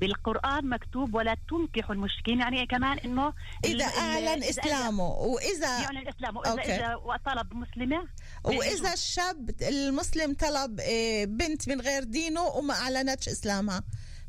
بالقرآن 0.00 0.68
مكتوب 0.68 1.14
ولا 1.14 1.36
تنكحوا 1.50 1.94
المشركين. 1.94 2.40
يعني 2.40 2.66
كمان 2.66 2.98
إنه 2.98 3.32
إذا 3.64 3.84
أعلن 3.84 4.28
إذا 4.28 4.50
إسلامه 4.50 5.08
واذا 5.08 5.80
يعلن 5.80 6.08
إسلامه. 6.08 6.40
إذا 6.40 6.50
أوكي. 6.50 6.74
إذا 6.74 7.20
طلب 7.26 7.54
مسلمة 7.54 8.08
وإذا 8.44 8.92
الشاب 8.92 9.50
المسلم 9.62 10.34
طلب 10.34 10.80
آه، 10.80 11.24
بنت 11.24 11.68
من 11.68 11.80
غير 11.80 12.04
دينه 12.04 12.42
وما 12.42 12.74
أعلنتش 12.74 13.28
إسلامها. 13.28 13.82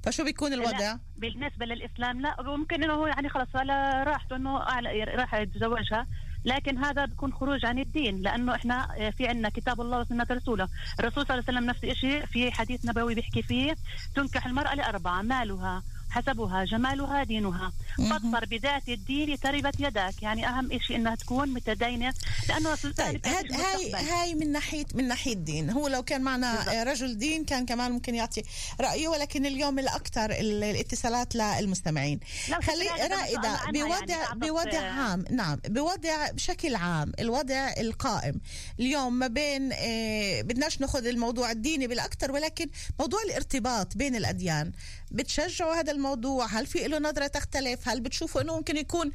فشو 0.04 0.24
بيكون 0.24 0.54
الوضع؟ 0.54 0.78
لا 0.80 1.00
بالنسبة 1.18 1.66
للإسلام 1.66 2.22
لا 2.22 2.36
ممكن 2.42 2.84
إنه 2.84 2.94
هو 2.94 3.08
يعني 3.08 3.30
خلص 3.30 3.48
ولا 3.56 4.04
راحته 4.04 4.36
أعلى- 4.66 5.20
راح 5.20 5.34
يتزوجها 5.36 6.08
لكن 6.46 6.78
هذا 6.78 7.06
بيكون 7.06 7.34
خروج 7.34 7.66
عن 7.66 7.80
الدين 7.80 8.22
لأنه 8.22 8.56
إحنا 8.56 8.88
في 9.18 9.28
عندنا 9.28 9.50
كتاب 9.50 9.82
الله 9.82 10.00
وسنة 10.00 10.26
رسوله، 10.32 10.68
الرسول 11.00 11.26
صلى 11.28 11.34
الله 11.38 11.46
عليه 11.48 11.58
وسلم 11.58 11.70
نفس 11.70 11.84
الشيء 11.84 12.26
في 12.26 12.52
حديث 12.52 12.86
نبوي 12.86 13.16
بيحكي 13.16 13.42
فيه 13.42 13.76
تنكح 14.16 14.46
المرأة 14.46 14.76
لأربعة 14.76 15.22
مالها 15.22 15.84
حسبها 16.10 16.66
جمالها 16.66 17.24
دينها. 17.24 17.72
فاظفر 17.98 18.46
بذات 18.46 18.90
الدين 18.90 19.40
تربت 19.40 19.76
يدك 19.80 20.24
يعني 20.24 20.48
أهم 20.48 20.80
شيء 20.80 20.96
إنها 20.96 21.16
تكون 21.16 21.50
متدينة 21.50 22.14
لأنه 22.50 22.76
طيب 22.76 23.28
هاد 23.28 23.54
هاي 23.54 23.94
هاي 23.94 24.36
من 24.36 24.52
ناحيه 24.52 24.86
من 24.94 25.08
ناحية 25.08 25.34
دين 25.34 25.70
هو 25.70 25.88
لو 25.88 26.04
كان 26.04 26.22
معنا 26.22 26.84
رجل 26.84 27.18
دين 27.18 27.46
كان 27.46 27.66
كمان 27.66 27.92
ممكن 27.92 28.16
يعطي 28.16 28.44
رأيه 28.82 29.08
ولكن 29.08 29.46
اليوم 29.46 29.80
الأكثر 29.80 30.32
الاتصالات 30.32 31.36
للمستمعين 31.36 32.20
خلي 32.62 32.88
رائدة 33.16 33.60
بوضع 33.74 34.16
يعني 34.16 34.40
بوضع 34.40 34.80
عام. 34.80 35.26
نعم 35.32 35.60
بوضع 35.68 36.32
بشكل 36.32 36.76
عام 36.76 37.12
الوضع 37.20 37.74
القائم. 37.80 38.42
اليوم 38.80 39.14
ما 39.14 39.28
بين 39.28 39.70
آه 39.74 40.42
بدناش 40.42 40.82
ناخذ 40.82 41.06
الموضوع 41.06 41.52
الديني 41.52 41.88
بالأكثر 41.88 42.32
ولكن 42.32 42.70
موضوع 43.00 43.20
الارتباط 43.22 43.98
بين 43.98 44.16
الأديان. 44.16 44.72
بتشجعوا 45.12 45.76
هذا 45.76 45.92
الموضوع؟ 46.00 46.46
هل 46.46 46.66
في 46.66 46.88
له 46.88 47.00
نظرة 47.00 47.28
تختلف؟ 47.28 47.90
هل 47.90 48.02
بتشوفوا 48.02 48.42
أنه 48.42 48.56
ممكن 48.56 48.78
يكون 48.78 49.12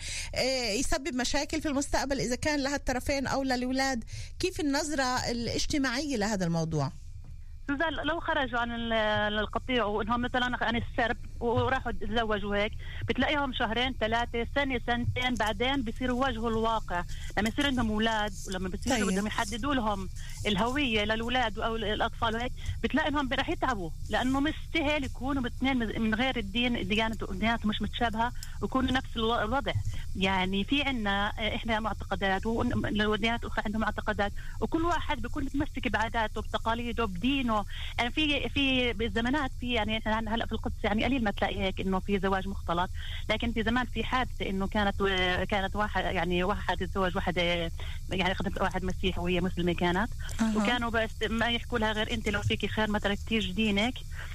يسبب 0.81 1.15
مشاكل 1.15 1.61
في 1.61 1.69
المستقبل 1.69 2.21
إذا 2.21 2.37
كان 2.37 2.61
لها 2.61 2.77
الطرفين 2.77 3.27
أو 3.27 3.43
للأولاد؟ 3.43 4.05
كيف 4.39 4.61
النظرة 4.61 5.31
الاجتماعية 5.31 6.17
لهذا 6.17 6.45
الموضوع؟ 6.47 6.93
لو 8.05 8.21
خرجوا 8.21 8.59
عن 8.59 8.93
القطيع 9.33 9.85
وإنهم 9.85 10.23
مثلا 10.23 10.65
عن 10.65 10.77
السرب 10.77 11.17
وراحوا 11.45 11.93
تزوجوا 11.93 12.57
هيك. 12.57 12.73
بتلاقيهم 13.09 13.53
شهرين 13.53 13.95
ثلاثة 14.01 14.47
سنة 14.55 14.81
سنتين 14.87 15.35
بعدين 15.35 15.83
بيصيروا 15.83 16.17
يواجهوا 16.17 16.51
الواقع. 16.51 17.05
لما 17.39 17.49
يصير 17.49 17.67
عندهم 17.67 17.91
أولاد 17.91 18.33
ولما 18.49 18.69
بيصيروا 18.69 18.99
طيب. 18.99 19.07
بدهم 19.07 19.27
يحددوا 19.27 19.75
لهم 19.75 20.09
الهوية 20.47 21.05
للأولاد 21.05 21.59
أو 21.59 21.77
الأطفال 21.77 22.35
وهيك 22.35 22.53
بتلاقي 22.83 23.09
انهم 23.09 23.29
رح 23.33 23.49
يتعبوا. 23.49 23.91
لأنه 24.11 24.41
مستاهل 24.41 25.05
يكونوا 25.05 25.47
اثنين 25.47 26.03
من 26.03 26.15
غير 26.15 26.37
الدين 26.37 26.89
ديانته 26.89 27.27
مش 27.65 27.83
متشابهة 27.83 28.33
ويكونوا 28.63 28.93
نفس 28.93 29.17
الوضع. 29.17 29.73
يعني 30.17 30.65
في 30.65 30.83
عنا 30.83 31.29
إحنا 31.55 31.81
معتقدات 31.81 32.47
والديانات 32.47 33.43
الأخرى 33.45 33.63
عندهم 33.67 33.81
معتقدات. 33.81 34.33
وكل 34.61 34.83
واحد 34.85 35.23
بيكون 35.23 35.45
متمسك 35.45 35.89
بعاداته 35.89 36.43
بتقاليده 36.43 37.05
بدينه. 37.05 37.65
يعني 37.99 38.11
في 38.11 38.49
في 38.49 38.93
بالزمانات 38.93 39.51
في 39.61 39.73
يعني 39.73 40.03
هلأ 40.07 40.47
في 40.47 40.53
القدس 40.53 40.85
يعني 40.85 41.05
قليل 41.05 41.25
ما 41.25 41.31
تلاقي 41.37 41.61
هيك 41.61 41.81
إنه 41.81 41.99
في 41.99 42.19
زواج 42.19 42.49
مختلط؟ 42.49 42.91
لكن 43.31 43.53
في 43.53 43.63
زمان 43.63 43.87
في 43.87 44.05
حادثة 44.05 44.49
إنه 44.51 44.67
كانت 44.67 45.03
كانت 45.51 45.77
واحد 45.77 46.05
يعني 46.05 46.45
واحد 46.45 46.83
يتزوج 46.83 47.17
واحد 47.17 47.37
يعني 48.11 48.35
خدمت 48.35 48.61
واحد 48.61 48.85
مسيحي 48.85 49.21
وهي 49.21 49.41
مسلمة 49.41 49.73
كانت. 49.73 50.11
أه. 50.41 50.57
وكانوا 50.57 50.91
بس 50.91 51.11
ما 51.31 51.47
يحكوا 51.47 51.79
لها 51.79 51.93
غير 51.93 52.13
أنت 52.13 52.29
لو 52.29 52.43
فيكي 52.43 52.69
خير 52.69 52.91
ما 52.91 52.99
تركتيش 52.99 53.51
دينك. 53.51 53.95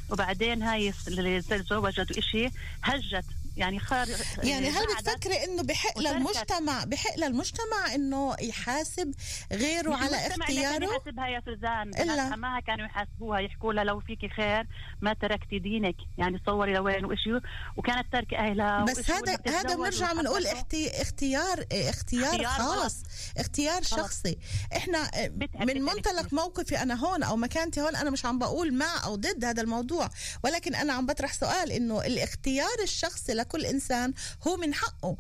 وبعدين 0.09 0.63
هاي 0.63 0.93
اللي 1.07 1.41
تزوجت 1.41 2.19
شيء 2.19 2.51
هجت 2.83 3.25
يعني 3.59 3.79
خار 3.79 4.07
يعني 4.43 4.69
هل 4.69 4.85
بتفكري 4.85 5.43
إنه 5.43 5.63
بحق 5.63 5.99
للمجتمع 5.99 6.83
بحق 6.83 7.17
للمجتمع 7.17 7.95
إنه 7.95 8.35
يحاسب 8.41 9.11
غيره 9.53 9.95
على 9.95 10.27
اختياره؟ 10.27 10.85
يحاسبها 10.85 11.27
يا 11.27 11.41
سوزان 11.45 11.89
إلا 11.89 12.35
ما 12.35 12.59
كانوا 12.59 12.85
يحاسبوها 12.85 13.39
يحكوا 13.39 13.73
لها 13.73 13.83
لو 13.83 13.99
فيكي 13.99 14.29
خير 14.29 14.67
ما 15.01 15.13
تركتي 15.13 15.59
دينك. 15.59 15.95
يعني 16.17 16.39
تصوري 16.39 16.73
لوين 16.73 17.05
وشيء 17.05 17.39
وكانت 17.77 18.13
ترك 18.13 18.33
أهلها 18.33 18.83
بس 18.83 19.11
هذا 19.11 19.37
هذا 19.47 19.75
بنرجع 19.75 20.13
بنقول 20.13 20.45
أختي 20.47 21.01
اختيار 21.01 21.65
اختيار 21.71 22.43
خاص. 22.43 23.03
اختيار 23.37 23.83
شخصي. 23.83 24.37
إحنا 24.75 25.11
من 25.59 25.81
منطلق 25.81 26.33
موقفي 26.33 26.81
أنا 26.81 26.95
هون 26.95 27.23
أو 27.23 27.35
مكانتي 27.35 27.81
هون 27.81 27.95
أنا 27.95 28.09
مش 28.09 28.25
عم 28.25 28.39
بقول 28.39 28.73
مع 28.73 29.05
أو 29.05 29.15
ضد 29.15 29.45
هذا 29.45 29.61
الموضوع. 29.61 30.09
ولكن 30.43 30.75
أنا 30.75 30.93
عم 30.93 31.05
بطرح 31.05 31.33
سؤال 31.33 31.71
إنه 31.71 32.01
الاختيار 32.05 32.77
الشخصي 32.83 33.33
لكل 33.49 33.65
إنسان 33.65 34.13
هو 34.47 34.57
من 34.57 34.73
حقه. 34.73 35.17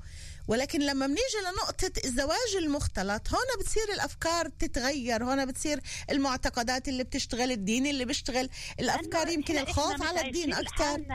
ولكن 0.47 0.79
لما 0.79 1.07
بنيجي 1.07 1.39
لنقطة 1.51 1.91
الزواج 2.05 2.55
المختلط 2.57 3.29
هون 3.33 3.45
بتصير 3.59 3.83
الأفكار 3.93 4.49
تتغير 4.49 5.23
هون 5.23 5.45
بتصير 5.45 5.81
المعتقدات 6.11 6.87
اللي 6.87 7.03
بتشتغل 7.03 7.51
الدين 7.51 7.87
اللي 7.87 8.05
بيشتغل 8.05 8.49
الأفكار 8.79 9.29
يمكن 9.29 9.57
الخوف 9.57 10.03
على 10.03 10.21
الدين 10.27 10.53
أكثر 10.53 11.05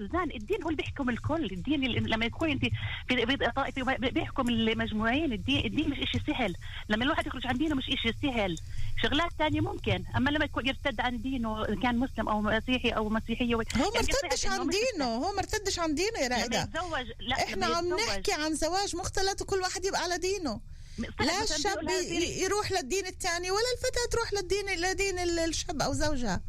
سوزان 0.00 0.30
الدين 0.30 0.62
هو 0.62 0.68
اللي 0.68 0.82
بيحكم 0.82 1.10
الكل. 1.10 1.44
الدين 1.44 1.80
لما 1.84 2.26
يكون 2.26 2.50
انت 2.50 2.64
بيحكم 4.14 4.48
المجموعين. 4.48 5.32
الدين 5.32 5.64
الدين 5.66 5.90
مش 5.90 5.98
شيء 6.12 6.20
سهل. 6.26 6.54
لما 6.88 7.04
الواحد 7.04 7.26
يخرج 7.26 7.46
عن 7.46 7.58
دينه 7.58 7.74
مش 7.74 7.84
شيء 7.84 8.14
سهل. 8.22 8.56
شغلات 9.02 9.30
ثانية 9.38 9.60
ممكن. 9.60 10.04
أما 10.16 10.30
لما 10.30 10.44
يكون 10.44 10.66
يرتد 10.66 11.00
عن 11.00 11.22
دينه 11.22 11.64
كان 11.82 11.98
مسلم 11.98 12.28
أو 12.28 12.40
مسيحي 12.40 12.90
أو 12.90 13.08
مسيحية 13.08 13.54
هو 13.54 13.64
ما 13.76 14.00
ارتدش 14.00 14.46
عن 14.46 14.68
دينه. 14.68 15.04
هو 15.04 15.32
ما 15.32 15.38
ارتدش 15.38 15.78
عن 15.78 15.94
دينه 15.94 16.18
يا 16.18 16.28
رائدة. 16.28 16.62
يتزوج 16.62 17.06
لا 17.20 17.36
إحنا 17.44 17.66
عم 17.66 17.94
نحكي 17.94 18.32
عن 18.32 18.54
زواج 18.54 18.96
مختلط 18.96 19.42
وكل 19.42 19.60
واحد 19.60 19.84
يبقى 19.84 20.00
على 20.00 20.18
دينه. 20.18 20.60
لا 21.20 21.42
الشاب 21.42 21.78
يروح 22.42 22.72
للدين 22.72 23.06
الثاني 23.06 23.50
ولا 23.50 23.60
الفتاة 23.76 24.06
تروح 24.10 24.32
للدين 24.32 24.66
لدين 24.90 25.18
الشاب 25.18 25.82
أو 25.82 25.92
زوجها. 25.92 26.40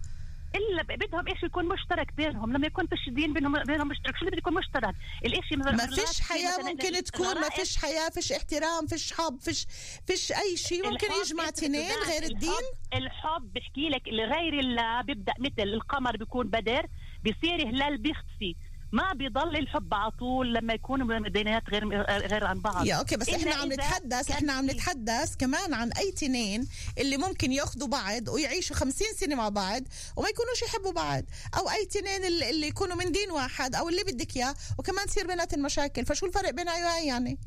إلا 0.56 0.84
بدهم 0.84 1.28
إيش 1.28 1.44
يكون 1.44 1.66
مشترك 1.66 2.14
بينهم 2.18 2.54
لما 2.54 2.68
يكون 2.68 2.88
فيش 2.88 3.10
دين 3.10 3.34
بينهم 3.34 3.64
بينهم 3.64 3.88
مشترك. 3.88 4.16
شو 4.16 4.20
اللي 4.20 4.32
بده 4.32 4.38
يكون 4.38 4.54
مشترك؟ 4.54 4.96
الإشي 5.26 5.56
ما 5.56 5.88
فيش 5.88 6.22
حياة 6.22 6.58
ممكن 6.58 7.04
تكون 7.04 7.42
ما 7.42 7.50
فيش 7.50 7.78
حياة 7.78 8.10
فيش 8.10 8.32
احترام 8.32 8.88
فيش 8.88 9.14
حب 9.14 9.40
فيش 9.40 9.66
فيش 10.08 10.32
أي 10.32 10.58
شيء 10.58 10.90
ممكن 10.90 11.08
يجمع 11.22 11.50
تنين 11.50 11.92
غير 12.08 12.24
الدين؟ 12.24 12.66
الحب 12.94 13.54
بحكي 13.54 13.90
لك 13.90 14.08
لغير 14.08 14.60
الله 14.60 15.02
بيبدأ 15.02 15.34
مثل 15.40 15.64
القمر 15.64 16.18
بيكون 16.18 16.48
بدر 16.48 16.86
بيصير 17.24 17.68
هلال 17.68 17.98
بيختفي. 17.98 18.56
ما 18.92 19.14
بيضل 19.14 19.56
الحب 19.56 19.94
على 19.94 20.12
طول 20.12 20.54
لما 20.54 20.74
يكونوا 20.74 21.30
دينيات 21.30 21.64
غير 21.70 22.02
غير 22.28 22.46
عن 22.46 22.60
بعض. 22.60 22.86
يا 22.86 22.96
أوكي 22.96 23.18
بس 23.18 23.30
إحنا 23.30 23.56
عم 23.56 23.74
نتحدث 23.74 24.32
إحنا 24.32 24.54
عم 24.54 24.72
نتحدث 24.72 25.36
كمان 25.36 25.74
عن 25.74 25.92
أي 25.92 26.12
تنين 26.12 26.68
اللي 26.98 27.18
ممكن 27.18 27.52
ياخذوا 27.52 27.88
بعض 27.88 28.28
ويعيشوا 28.30 28.76
خمسين 28.76 29.08
سنة 29.18 29.36
مع 29.36 29.50
بعض 29.50 29.82
وما 30.18 30.30
يكونوش 30.30 30.62
يحبوا 30.62 30.92
بعض. 30.92 31.24
أو 31.58 31.70
أي 31.70 31.86
تنين 31.86 32.26
اللي, 32.26 32.50
اللي 32.50 32.68
يكونوا 32.68 32.96
من 32.96 33.12
دين 33.12 33.32
واحد 33.32 33.76
أو 33.76 33.90
اللي 33.90 34.04
بدك 34.04 34.38
إياه 34.38 34.56
وكمان 34.80 35.06
تصير 35.08 35.28
بيناتهم 35.28 35.62
مشاكل. 35.62 36.06
فشو 36.06 36.26
الفرق 36.26 36.50
بين 36.50 36.70
اي 36.70 36.84
وأي 36.86 37.08
يعني؟ 37.08 37.38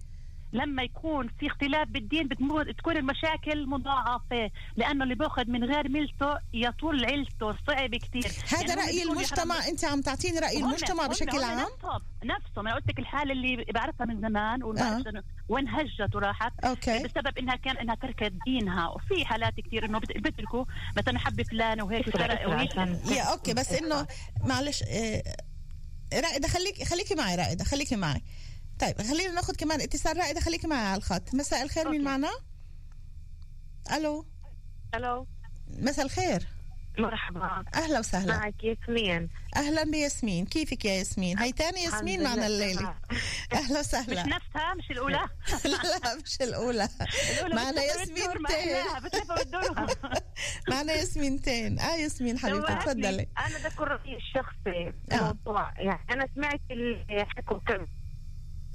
لما 0.55 0.83
يكون 0.83 1.29
في 1.41 1.47
اختلاف 1.47 1.89
بالدين 1.89 2.29
بتمو- 2.29 2.73
تكون 2.79 2.97
المشاكل 2.97 3.67
مضاعفة 3.67 4.51
لأنه 4.77 5.05
اللي 5.05 5.15
بياخذ 5.15 5.51
من 5.51 5.65
غير 5.65 5.89
ملته 5.89 6.39
يطول 6.55 7.05
عيلته 7.05 7.57
صعب 7.67 7.95
كتير. 7.95 8.27
هذا 8.49 8.75
يعني 8.75 8.93
بيقولوا 8.93 9.13
المجتمع. 9.15 9.67
أنت 9.69 9.85
عم 9.85 10.01
تعطيني 10.01 10.39
رأي 10.39 10.59
هم- 10.63 10.65
المجتمع 10.69 11.05
هم- 11.05 11.09
بشكل 11.11 11.39
هم 11.39 11.45
عام؟ 11.45 11.67
نفسهم 12.25 12.67
أنا 12.69 12.75
قلت 12.75 12.89
لك 12.89 12.99
الحالة 12.99 13.33
اللي 13.33 13.65
بعرفها 13.75 14.07
من 14.07 14.21
زمان 14.21 14.63
وبعرف 14.63 15.07
إنه 15.07 15.23
وين 15.49 15.69
هجت 15.69 16.15
وراحت. 16.17 16.53
okay. 16.65 16.99
بسبب 17.03 17.39
إنها 17.39 17.57
كان 17.57 17.77
إنها 17.77 17.95
تركت 17.95 18.33
دينها. 18.47 18.89
وفي 18.89 19.25
حالات 19.25 19.55
كثير 19.61 19.85
إنه 19.85 19.99
بت- 19.99 20.19
بتركوا. 20.19 20.65
مثلا 20.97 21.19
حب 21.19 21.43
فلان 21.43 21.83
وهيك 21.83 22.09
يا 23.17 23.23
okay 23.23 23.55
بس 23.55 23.73
إنه 23.73 24.07
معلش 24.45 24.83
آه، 24.83 25.23
رائدة 26.15 26.49
خليك 26.49 26.83
خليكي 26.85 27.15
معي 27.15 27.37
رائدة 27.37 27.65
خليكي 27.65 27.97
معي. 27.97 28.23
طيب 28.81 29.03
خلينا 29.03 29.33
ناخذ 29.33 29.55
كمان 29.55 29.81
اتصال 29.81 30.17
رائده 30.17 30.41
خليكي 30.41 30.67
معي 30.67 30.87
على 30.87 30.97
الخط. 30.99 31.35
مساء 31.35 31.63
الخير 31.63 31.85
مين 31.91 32.01
okay. 32.01 32.05
معنا؟ 32.11 32.31
ألو. 33.97 34.27
ألو. 34.95 35.27
مساء 35.69 36.05
الخير. 36.05 36.47
مرحبا. 36.99 37.65
أهلا 37.75 37.99
وسهلا. 37.99 38.37
معك 38.39 38.65
ياسمين. 38.65 39.31
أهلا 39.57 39.85
بياسمين. 39.85 40.47
كيفك 40.47 40.85
يا 40.85 40.93
ياسمين؟ 40.93 41.39
هي 41.39 41.53
تاني 41.53 41.83
ياسمين 41.83 42.23
معنا 42.23 42.47
الليلة. 42.47 42.95
أهلا 43.53 43.81
مش 43.81 43.87
وسهلا 43.87 44.23
نفسها 44.23 44.75
مش 44.79 44.91
الأولى. 44.91 45.17
لا 45.65 46.15
مش 46.25 46.37
الأولى. 46.41 46.89
الأولى 47.33 47.55
معنا 47.55 47.71
بتلف 47.71 48.01
وتدور 48.01 48.17
ياسمين 48.17 48.43
مع 48.43 48.51
تاني. 48.51 48.73
أهلها، 48.75 48.99
بتلف 49.01 49.31
وتدور 49.31 49.87
معنا 50.71 50.93
ياسمينتين 50.93 51.79
آه 51.79 51.97
ياسمين 51.97 52.39
حبيبتي. 52.39 52.75
تفضلي 52.75 53.29
أنا 53.39 53.59
ذكر 53.69 53.89
رأيي 53.89 54.17
الشخصي 54.17 54.93
آه. 55.13 55.15
الموضوع. 55.15 55.73
يعني 55.81 56.05
أنا 56.13 56.29
سمعت 56.35 56.61
اللي 56.71 57.25
حكوا 57.37 57.59
كم 57.59 57.87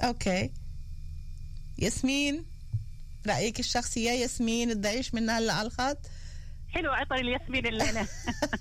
أوكي. 0.02 0.52
ياسمين 1.78 2.46
رأيك 3.28 3.60
الشخصي 3.60 4.04
يا 4.04 4.14
ياسمين 4.14 4.70
تدعيش 4.74 5.14
منا 5.14 5.38
هلا 5.38 5.54
على 5.54 5.68
الخط؟ 5.68 5.98
حلو 6.70 6.92
عطري 6.92 7.20
الياسمين 7.22 7.66
الليلة 7.68 8.08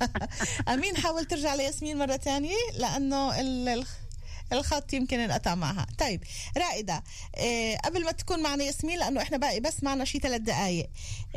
أمين 0.75 0.97
حاول 0.97 1.25
ترجع 1.25 1.55
لياسمين 1.55 1.99
مرة 1.99 2.17
تانية 2.17 2.55
لأنه 2.79 3.41
ال- 3.41 3.85
الخط 4.53 4.93
يمكن 4.93 5.19
انقطع 5.19 5.55
معها. 5.55 5.87
طيب 5.99 6.25
رائدة 6.57 7.03
إيه 7.37 7.79
قبل 7.79 8.05
ما 8.05 8.13
تكون 8.13 8.43
معنا 8.43 8.65
ياسمين 8.65 8.99
لأنه 8.99 9.23
إحنا 9.23 9.37
باقي 9.37 9.61
بس 9.61 9.83
معنا 9.83 10.05
شي 10.05 10.19
ثلاث 10.19 10.41
دقايق. 10.41 10.89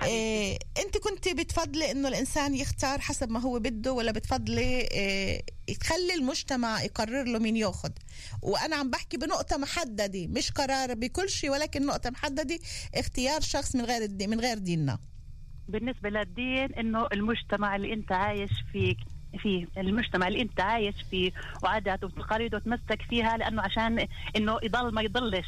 إيه 0.03 0.59
أنت 0.85 0.97
كنت 0.97 1.27
بتفضلي 1.29 1.91
إنه 1.91 2.07
الإنسان 2.07 2.55
يختار 2.55 2.99
حسب 2.99 3.29
ما 3.29 3.39
هو 3.39 3.59
بده 3.59 3.93
ولا 3.93 4.11
بتفضلي 4.11 4.61
إيه 4.61 5.41
تخلي 5.79 6.13
المجتمع 6.13 6.83
يقرر 6.83 7.23
له 7.23 7.39
مين 7.39 7.57
ياخذ 7.57 7.91
وأنا 8.41 8.75
عم 8.75 8.89
بحكي 8.89 9.17
بنقطة 9.17 9.57
محددة 9.57 10.27
مش 10.27 10.51
قرار 10.51 10.93
بكل 10.93 11.29
شيء 11.29 11.49
ولكن 11.49 11.85
نقطة 11.85 12.09
محددة 12.09 12.59
اختيار 12.95 13.41
شخص 13.41 13.75
من 13.75 13.85
غير 13.85 14.09
من 14.27 14.39
غير 14.39 14.57
ديننا. 14.57 14.99
بالنسبة 15.67 16.09
للدين 16.09 16.73
إنه 16.73 17.07
المجتمع 17.13 17.75
اللي 17.75 17.93
أنت 17.93 18.11
عايش 18.11 18.51
فيه 18.71 18.95
فيه 19.39 19.67
المجتمع 19.77 20.27
اللي 20.27 20.41
انت 20.41 20.61
عايش 20.61 20.95
فيه 21.11 21.31
وعاداته 21.63 22.07
وتقاليده 22.07 22.59
تمسك 22.59 23.01
فيها 23.09 23.37
لأنه 23.37 23.61
عشان 23.61 24.07
إنه 24.35 24.57
يضل 24.63 24.93
ما 24.93 25.01
يضلش. 25.01 25.45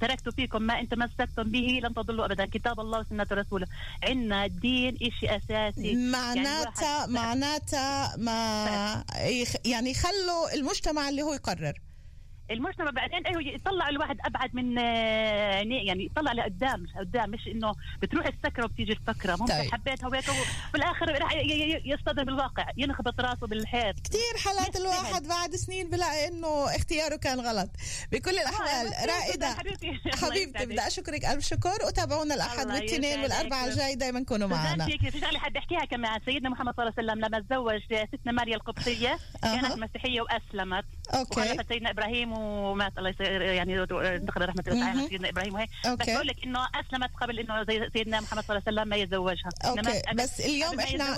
تركت 0.00 0.28
فيكم 0.28 0.62
ما 0.62 0.80
إن 0.80 0.88
تمسكتم 0.88 1.42
به 1.42 1.80
لن 1.82 1.94
تضلوا 1.94 2.24
ابدا. 2.26 2.46
كتاب 2.46 2.80
الله 2.80 2.98
وسنة 3.00 3.26
رسوله. 3.32 3.66
عندنا 4.08 4.44
الدين 4.44 4.96
شيء 5.20 5.36
أساسي. 5.36 5.94
معناتها 6.12 6.96
واحد- 6.98 7.10
معناتها 7.10 8.16
ما 8.16 9.04
يعني 9.64 9.94
خلوا 9.94 10.54
المجتمع 10.54 11.08
اللي 11.08 11.22
هو 11.22 11.32
يقرر. 11.34 11.72
المجتمع 12.50 12.90
بعدين 12.90 13.26
أيوه 13.26 13.42
يطلع 13.42 13.88
الواحد 13.88 14.16
أبعد 14.24 14.54
من 14.54 14.78
آه، 14.78 14.82
يعني 15.62 16.04
يطلع 16.04 16.32
لقدام 16.32 16.80
مش 16.80 16.92
قدام 16.92 17.30
مش 17.30 17.46
إنه 17.48 17.74
بتروح 18.02 18.26
السكرة 18.26 18.64
وبتيجي 18.64 18.92
الفكرة. 18.92 19.36
ممكن 19.36 19.54
طيب. 19.54 19.72
حبيتها 19.72 20.08
وهيك 20.08 20.28
وفي 20.28 20.74
الآخر 20.74 21.22
راح 21.22 21.32
يصطدم 21.84 22.24
بالواقع 22.24 22.66
ينخبط 22.76 23.20
راسه 23.20 23.46
بالحيط. 23.46 23.94
كثير 24.00 24.36
حالات. 24.44 24.76
الواحد 24.76 25.22
بعد 25.28 25.54
سنين 25.54 25.90
بلاقي 25.90 26.28
إنه 26.28 26.76
اختياره 26.76 27.16
كان 27.16 27.40
غلط. 27.40 27.70
بكل 28.12 28.30
الأحوال 28.30 28.94
آه، 28.94 29.06
رائدة. 29.06 29.54
حبيبتي. 29.54 30.00
حبيبتي 30.22 30.66
بدي 30.66 30.86
أشكرك 30.86 31.24
ألف 31.24 31.46
شكر. 31.46 31.86
وتابعونا 31.86 32.34
الاحد 32.34 32.66
والاثنين. 32.66 33.20
والاربعاء 33.20 33.68
الجاي 33.68 33.94
دائما 33.94 34.24
كونوا 34.24 34.48
معنا. 34.48 34.86
في 34.86 35.20
شغلة 35.20 35.38
حد 35.38 35.56
احكيها 35.56 35.84
كمان. 35.84 36.20
سيدنا 36.24 36.48
محمد 36.50 36.74
صلى 36.76 36.82
الله 36.88 36.94
عليه 36.98 37.10
وسلم 37.12 37.24
لما 37.24 37.40
تزوج 37.40 37.80
ستنا 38.14 38.32
ماريا 38.32 38.56
القبطية. 38.56 39.18
كانت 39.42 39.78
مسيحية 39.78 40.20
وأسلمت. 40.20 40.84
okay. 41.14 41.56
سيدنا 41.68 41.90
إبراهيم 41.90 42.35
ومات 42.36 42.92
الله 42.98 43.10
يسير 43.10 43.42
يعني 43.42 43.86
دخل 44.18 44.48
رحمة 44.48 44.64
الله. 44.68 45.08
سيدنا 45.08 45.28
إبراهيم 45.28 45.54
وهيك 45.54 45.68
بس 45.84 45.86
أوكي. 45.86 46.14
بقول 46.14 46.26
لك 46.26 46.44
إنه 46.44 46.60
أسلمت 46.74 47.10
قبل 47.20 47.38
إنه 47.38 47.62
زي 47.64 47.90
سيدنا 47.92 48.20
محمد 48.20 48.44
صلى 48.44 48.56
الله 48.56 48.62
عليه 48.66 48.78
وسلم 48.80 48.88
ما 48.88 48.96
يتزوجها. 48.96 49.48
إنما 49.64 50.02
بس 50.24 50.40
اليوم 50.40 50.74
تأسلم. 50.76 51.16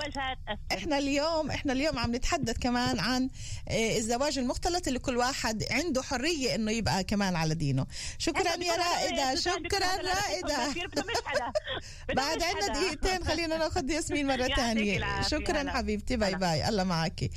إحنا 0.72 0.98
اليوم 0.98 1.50
إحنا 1.50 1.72
اليوم 1.72 1.98
عم 1.98 2.14
نتحدث 2.14 2.58
كمان 2.58 2.98
عن 3.00 3.28
آه، 3.68 3.96
الزواج 3.96 4.38
المختلط 4.38 4.86
اللي 4.86 4.98
كل 4.98 5.16
واحد 5.16 5.64
عنده 5.70 6.02
حرية 6.02 6.54
إنه 6.54 6.70
يبقى 6.72 7.04
كمان 7.04 7.36
على 7.36 7.54
دينه. 7.54 7.86
شكرا 8.18 8.54
يا 8.64 8.74
رائدة. 8.76 9.34
شكرا 9.34 9.86
رائدة. 9.96 10.74
بعد 12.16 12.42
عنا 12.42 12.66
دقيقتين 12.74 13.24
خلينا 13.24 13.56
ناخذ 13.58 13.90
ياسمين 13.90 14.28
تانية. 14.56 14.96
العافية، 14.96 15.28
شكرا. 15.38 15.70
حبيبتي. 15.70 16.16
bye. 16.16 16.34
bye. 16.34 16.68
الله 16.68 16.84
معك. 16.84 17.30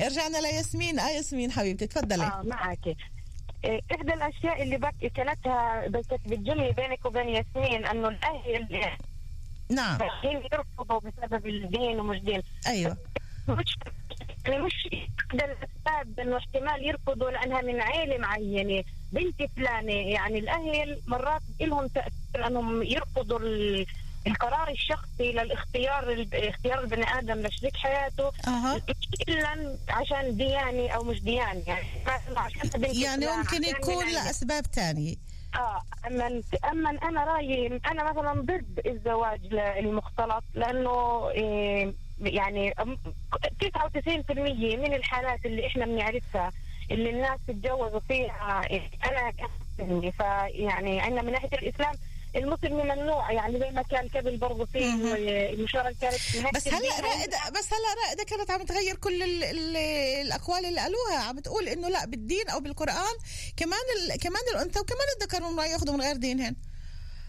رجعنا 0.00 0.38
لياسمين. 0.38 0.98
آه 0.98 1.10
ياسمين 1.10 1.52
حبيبتي 1.52 1.86
تفضلي. 1.86 2.24
آه 2.24 2.42
معك. 2.44 2.96
إيه، 3.64 3.80
إحدى 3.94 4.14
الأشياء 4.14 4.62
اللي 4.62 4.76
بك 4.76 5.12
كانتها 5.14 5.88
بس 5.88 6.06
بتجلي 6.06 6.72
بينك 6.72 7.06
وبين 7.06 7.28
ياسمين 7.28 7.86
إنه 7.86 8.08
الأهل 8.08 8.98
نعم. 9.70 9.98
يرفضوا 10.24 11.00
بسبب 11.00 11.46
الدين 11.46 12.00
ومش 12.00 12.18
دين. 12.18 12.42
أيوه. 12.66 12.96
مش 13.48 13.76
يعني 14.46 14.62
مش 14.62 14.88
إحدى 14.94 15.44
الأسباب 15.44 16.20
إنه 16.20 16.36
احتمال 16.36 16.86
يرفضوا 16.86 17.30
لأنها 17.30 17.60
من 17.62 17.80
عيلة 17.80 18.18
معينة. 18.18 18.84
بنت 19.12 19.42
فلانة 19.56 19.92
يعني 19.92 20.38
الأهل 20.38 21.00
مرات 21.06 21.42
لهم 21.60 21.86
تأثير 21.86 22.46
إنهم 22.46 22.82
يرفضوا 22.82 23.38
القرار 24.26 24.68
الشخصي 24.70 25.32
للاختيار 25.32 26.26
اختيار 26.34 26.80
البني 26.80 27.18
آدم 27.18 27.38
لشريك 27.46 27.76
حياته 27.76 28.32
أها 28.48 28.80
إلا 29.28 29.76
عشان 29.88 30.36
دياني 30.36 30.94
أو 30.94 31.04
مش 31.04 31.20
دياني 31.22 31.62
يعني 31.66 31.86
عشان 32.36 32.70
يعني 32.92 33.26
فلان، 33.26 33.38
ممكن 33.38 33.64
يكون. 33.64 34.04
لاسباب 34.12 34.62
تانية 34.62 35.14
آه 35.56 35.82
أما 36.06 36.42
أما 36.70 36.90
أنا 36.90 37.24
رأيي 37.24 37.80
أنا 37.86 38.10
مثلا 38.12 38.32
ضد 38.40 38.80
الزواج 38.86 39.40
المختلط 39.54 40.44
لأنه 40.54 41.28
إيه 41.30 41.92
يعني 42.20 42.74
أم- 42.80 42.96
99% 43.60 44.76
من 44.76 44.94
الحالات 44.94 45.46
اللي 45.46 45.66
إحنا 45.66 45.84
بنعرفها 45.86 46.52
اللي 46.90 47.10
الناس 47.10 47.40
تتجوزوا 47.48 48.00
فيها 48.08 48.62
إيه، 48.70 48.90
أنا 49.06 49.32
فيعني 50.10 51.00
عندنا 51.00 51.22
من 51.22 51.32
ناحية 51.32 51.48
الإسلام 51.58 51.94
المسلم 52.36 52.72
ممنوع 52.72 53.32
يعني 53.32 53.58
زي 53.58 53.70
ما 53.70 53.82
كان 53.82 54.08
قبل 54.08 54.36
برضه 54.36 54.64
في. 54.64 54.78
المشاركه 55.54 56.08
بس 56.54 56.68
هلا 56.68 57.00
رائده 57.00 57.38
بس 57.50 57.66
هلا 57.72 58.06
رائدة 58.06 58.24
كانت 58.24 58.50
عم 58.50 58.62
تغير 58.62 58.96
كل 58.96 59.22
ال 59.22 59.44
ال 59.44 59.76
الأقوال 60.26 60.64
اللي 60.66 60.80
قالوها. 60.80 61.28
عم 61.28 61.38
تقول 61.40 61.68
إنه 61.68 61.88
لا 61.88 62.04
بالدين 62.06 62.48
أو 62.48 62.60
بالقرآن 62.60 63.14
كمان 63.56 63.80
ال 63.96 64.20
كمان 64.20 64.42
الأنثى 64.54 64.80
وكمان 64.80 65.06
الذكر 65.20 65.42
ممنوع 65.42 65.66
ياخذوا 65.66 65.94
من 65.94 66.00
غير 66.00 66.16
دينهن 66.16 66.56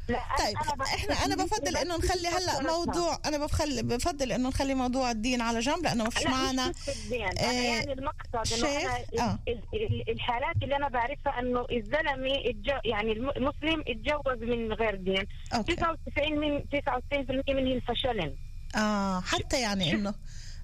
طيب 0.08 0.56
إحنا 0.82 1.26
أنا 1.26 1.36
بفضل 1.36 1.78
إنه 1.78 1.98
نخلي 1.98 2.28
هلأ 2.28 2.62
موضوع 2.62 3.20
أنا 3.26 3.38
بفضل 3.38 3.84
بفضل 3.84 4.32
إنه 4.32 4.50
نخلي 4.50 4.74
موضوع 4.74 5.12
الدين 5.12 5.42
على 5.42 5.60
جنب 5.60 5.84
لأنه 5.84 6.04
ما 6.04 6.10
فيش 6.10 6.26
معنا. 6.28 6.66
آه، 6.68 7.32
أنا 7.44 7.52
يعني 7.54 7.94
المقصد 7.94 8.54
إنه 8.54 8.68
أنا 8.68 8.98
آه. 9.20 9.40
ال- 9.48 9.64
ال- 9.74 10.10
الحالات 10.10 10.56
اللي 10.64 10.76
أنا 10.76 10.90
بعرفها 10.90 11.40
إنه 11.40 11.66
الزلمة 11.72 12.28
يعني 12.86 13.12
الم- 13.12 13.30
المسلم 13.30 13.84
اتجوز 13.88 14.50
من 14.50 14.74
غير 14.74 14.96
دين. 14.96 15.26
okay. 15.54 15.76
99 15.76 16.40
من 16.40 16.64
99% 16.70 17.54
منهم 17.54 17.80
فشلن. 17.80 18.36
آه 18.76 19.22
حتى 19.22 19.62
يعني 19.62 19.92
انه 19.94 20.14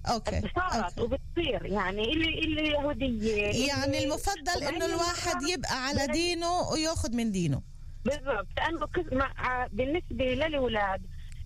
okay 0.10 0.42
صارت. 0.56 1.00
وبتصير 1.00 1.66
يعني 1.66 2.04
اللي 2.14 2.40
اللي 2.40 2.68
يهودية 2.72 3.68
يعني 3.68 4.04
المفضل 4.04 4.64
إنه 4.64 4.86
الواحد 4.86 5.42
يبقى 5.50 5.86
على 5.86 6.08
دينه 6.08 6.62
وياخذ 6.72 7.16
من 7.16 7.32
دينه. 7.32 7.62
بالضبط. 8.06 8.48
لأنه 8.58 8.88
مع 9.12 9.68
بالنسبة 9.72 10.26
للاولاد 10.26 11.02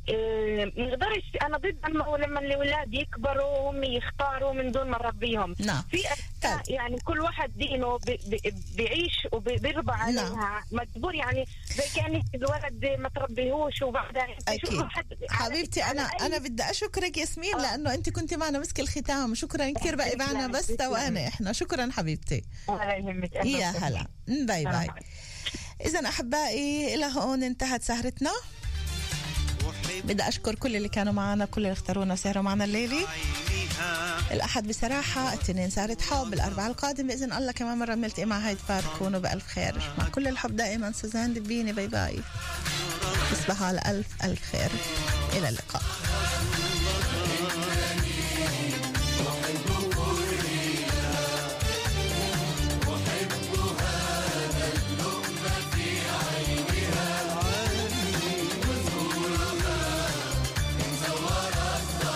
إيه، 0.09 0.65
ما 0.65 0.85
نقدرش 0.85 1.23
أنا 1.41 1.57
ضد 1.57 1.77
لما 2.17 2.39
الاولاد 2.39 2.93
يكبروا 2.93 3.71
هم 3.71 3.83
يختاروا 3.83 4.53
من 4.53 4.71
دون 4.71 4.89
ما 4.89 4.97
نربيهم. 4.97 5.55
نعم. 5.59 5.83
في 5.91 5.97
أشياء 5.97 6.61
يعني 6.71 6.97
كل 6.99 7.19
واحد 7.19 7.53
دينه 7.57 7.97
بي- 7.97 8.19
بي- 8.27 8.53
بيعيش 8.77 9.27
وبيرضى 9.31 9.91
عليها. 9.91 10.63
مجبور 10.71 11.15
يعني 11.15 11.45
زي 11.75 11.83
كان 12.01 12.23
الولد 12.35 12.85
ما 12.99 13.09
تربيهوش 13.09 13.81
وبعدين 13.81 14.35
أكيد. 14.47 14.85
حبيبتي 15.29 15.83
أنا 15.83 16.01
أنا 16.01 16.37
بدي 16.37 16.63
أشكرك 16.63 17.17
ياسمين 17.17 17.57
لأنه 17.57 17.93
أنت 17.93 18.09
كنت 18.09 18.33
معنا 18.33 18.59
مسك 18.59 18.79
الختام. 18.79 19.35
شكرا 19.35 19.71
كثير 19.73 19.95
بقي 19.95 20.15
معنا 20.15 20.47
بس 20.47 20.67
تواني 20.67 21.27
إحنا. 21.27 21.51
شكرا 21.51 21.89
حبيبتي. 21.91 22.43
ولا 22.67 22.95
يهمك 22.95 23.35
يا. 23.45 23.65
هلا. 23.69 24.07
bye 24.27 24.63
bye. 24.65 24.87
اذا 25.85 26.07
أحبائي 26.07 26.95
إلى 26.95 27.05
هون 27.05 27.43
انتهت 27.43 27.83
سهرتنا. 27.83 28.31
بدي 30.03 30.27
أشكر 30.27 30.55
كل 30.55 30.75
اللي 30.75 30.89
كانوا 30.89 31.13
معنا 31.13 31.45
كل 31.45 31.61
اللي 31.61 31.71
اختارونا 31.71 32.13
وسهروا 32.13 32.43
معنا 32.43 32.65
الليلة. 32.65 33.07
الأحد 34.31 34.67
بصراحة 34.67 35.33
الاثنين 35.33 35.69
سهره 35.69 35.97
حب 36.09 36.33
الاربعاء 36.33 36.71
القادم 36.71 37.07
باذن 37.07 37.33
الله 37.33 37.51
كمان 37.51 37.77
مرة 37.77 37.95
بنلتقي 37.95 38.25
مع 38.25 38.37
هايد 38.37 38.57
بارك 38.69 38.85
كونوا 38.99 39.19
بألف 39.19 39.47
خير. 39.47 39.93
مع 39.97 40.09
كل 40.09 40.27
الحب 40.27 40.55
دائما 40.55 40.91
سوزان 40.91 41.33
دبيني 41.33 41.73
bye 41.73 41.87
bye. 41.87 42.19
تصبحوا 43.31 43.67
على 43.67 43.81
ألف 43.85 44.07
ألف 44.23 44.41
خير. 44.51 44.71
إلى 45.33 45.49
اللقاء. 45.49 45.81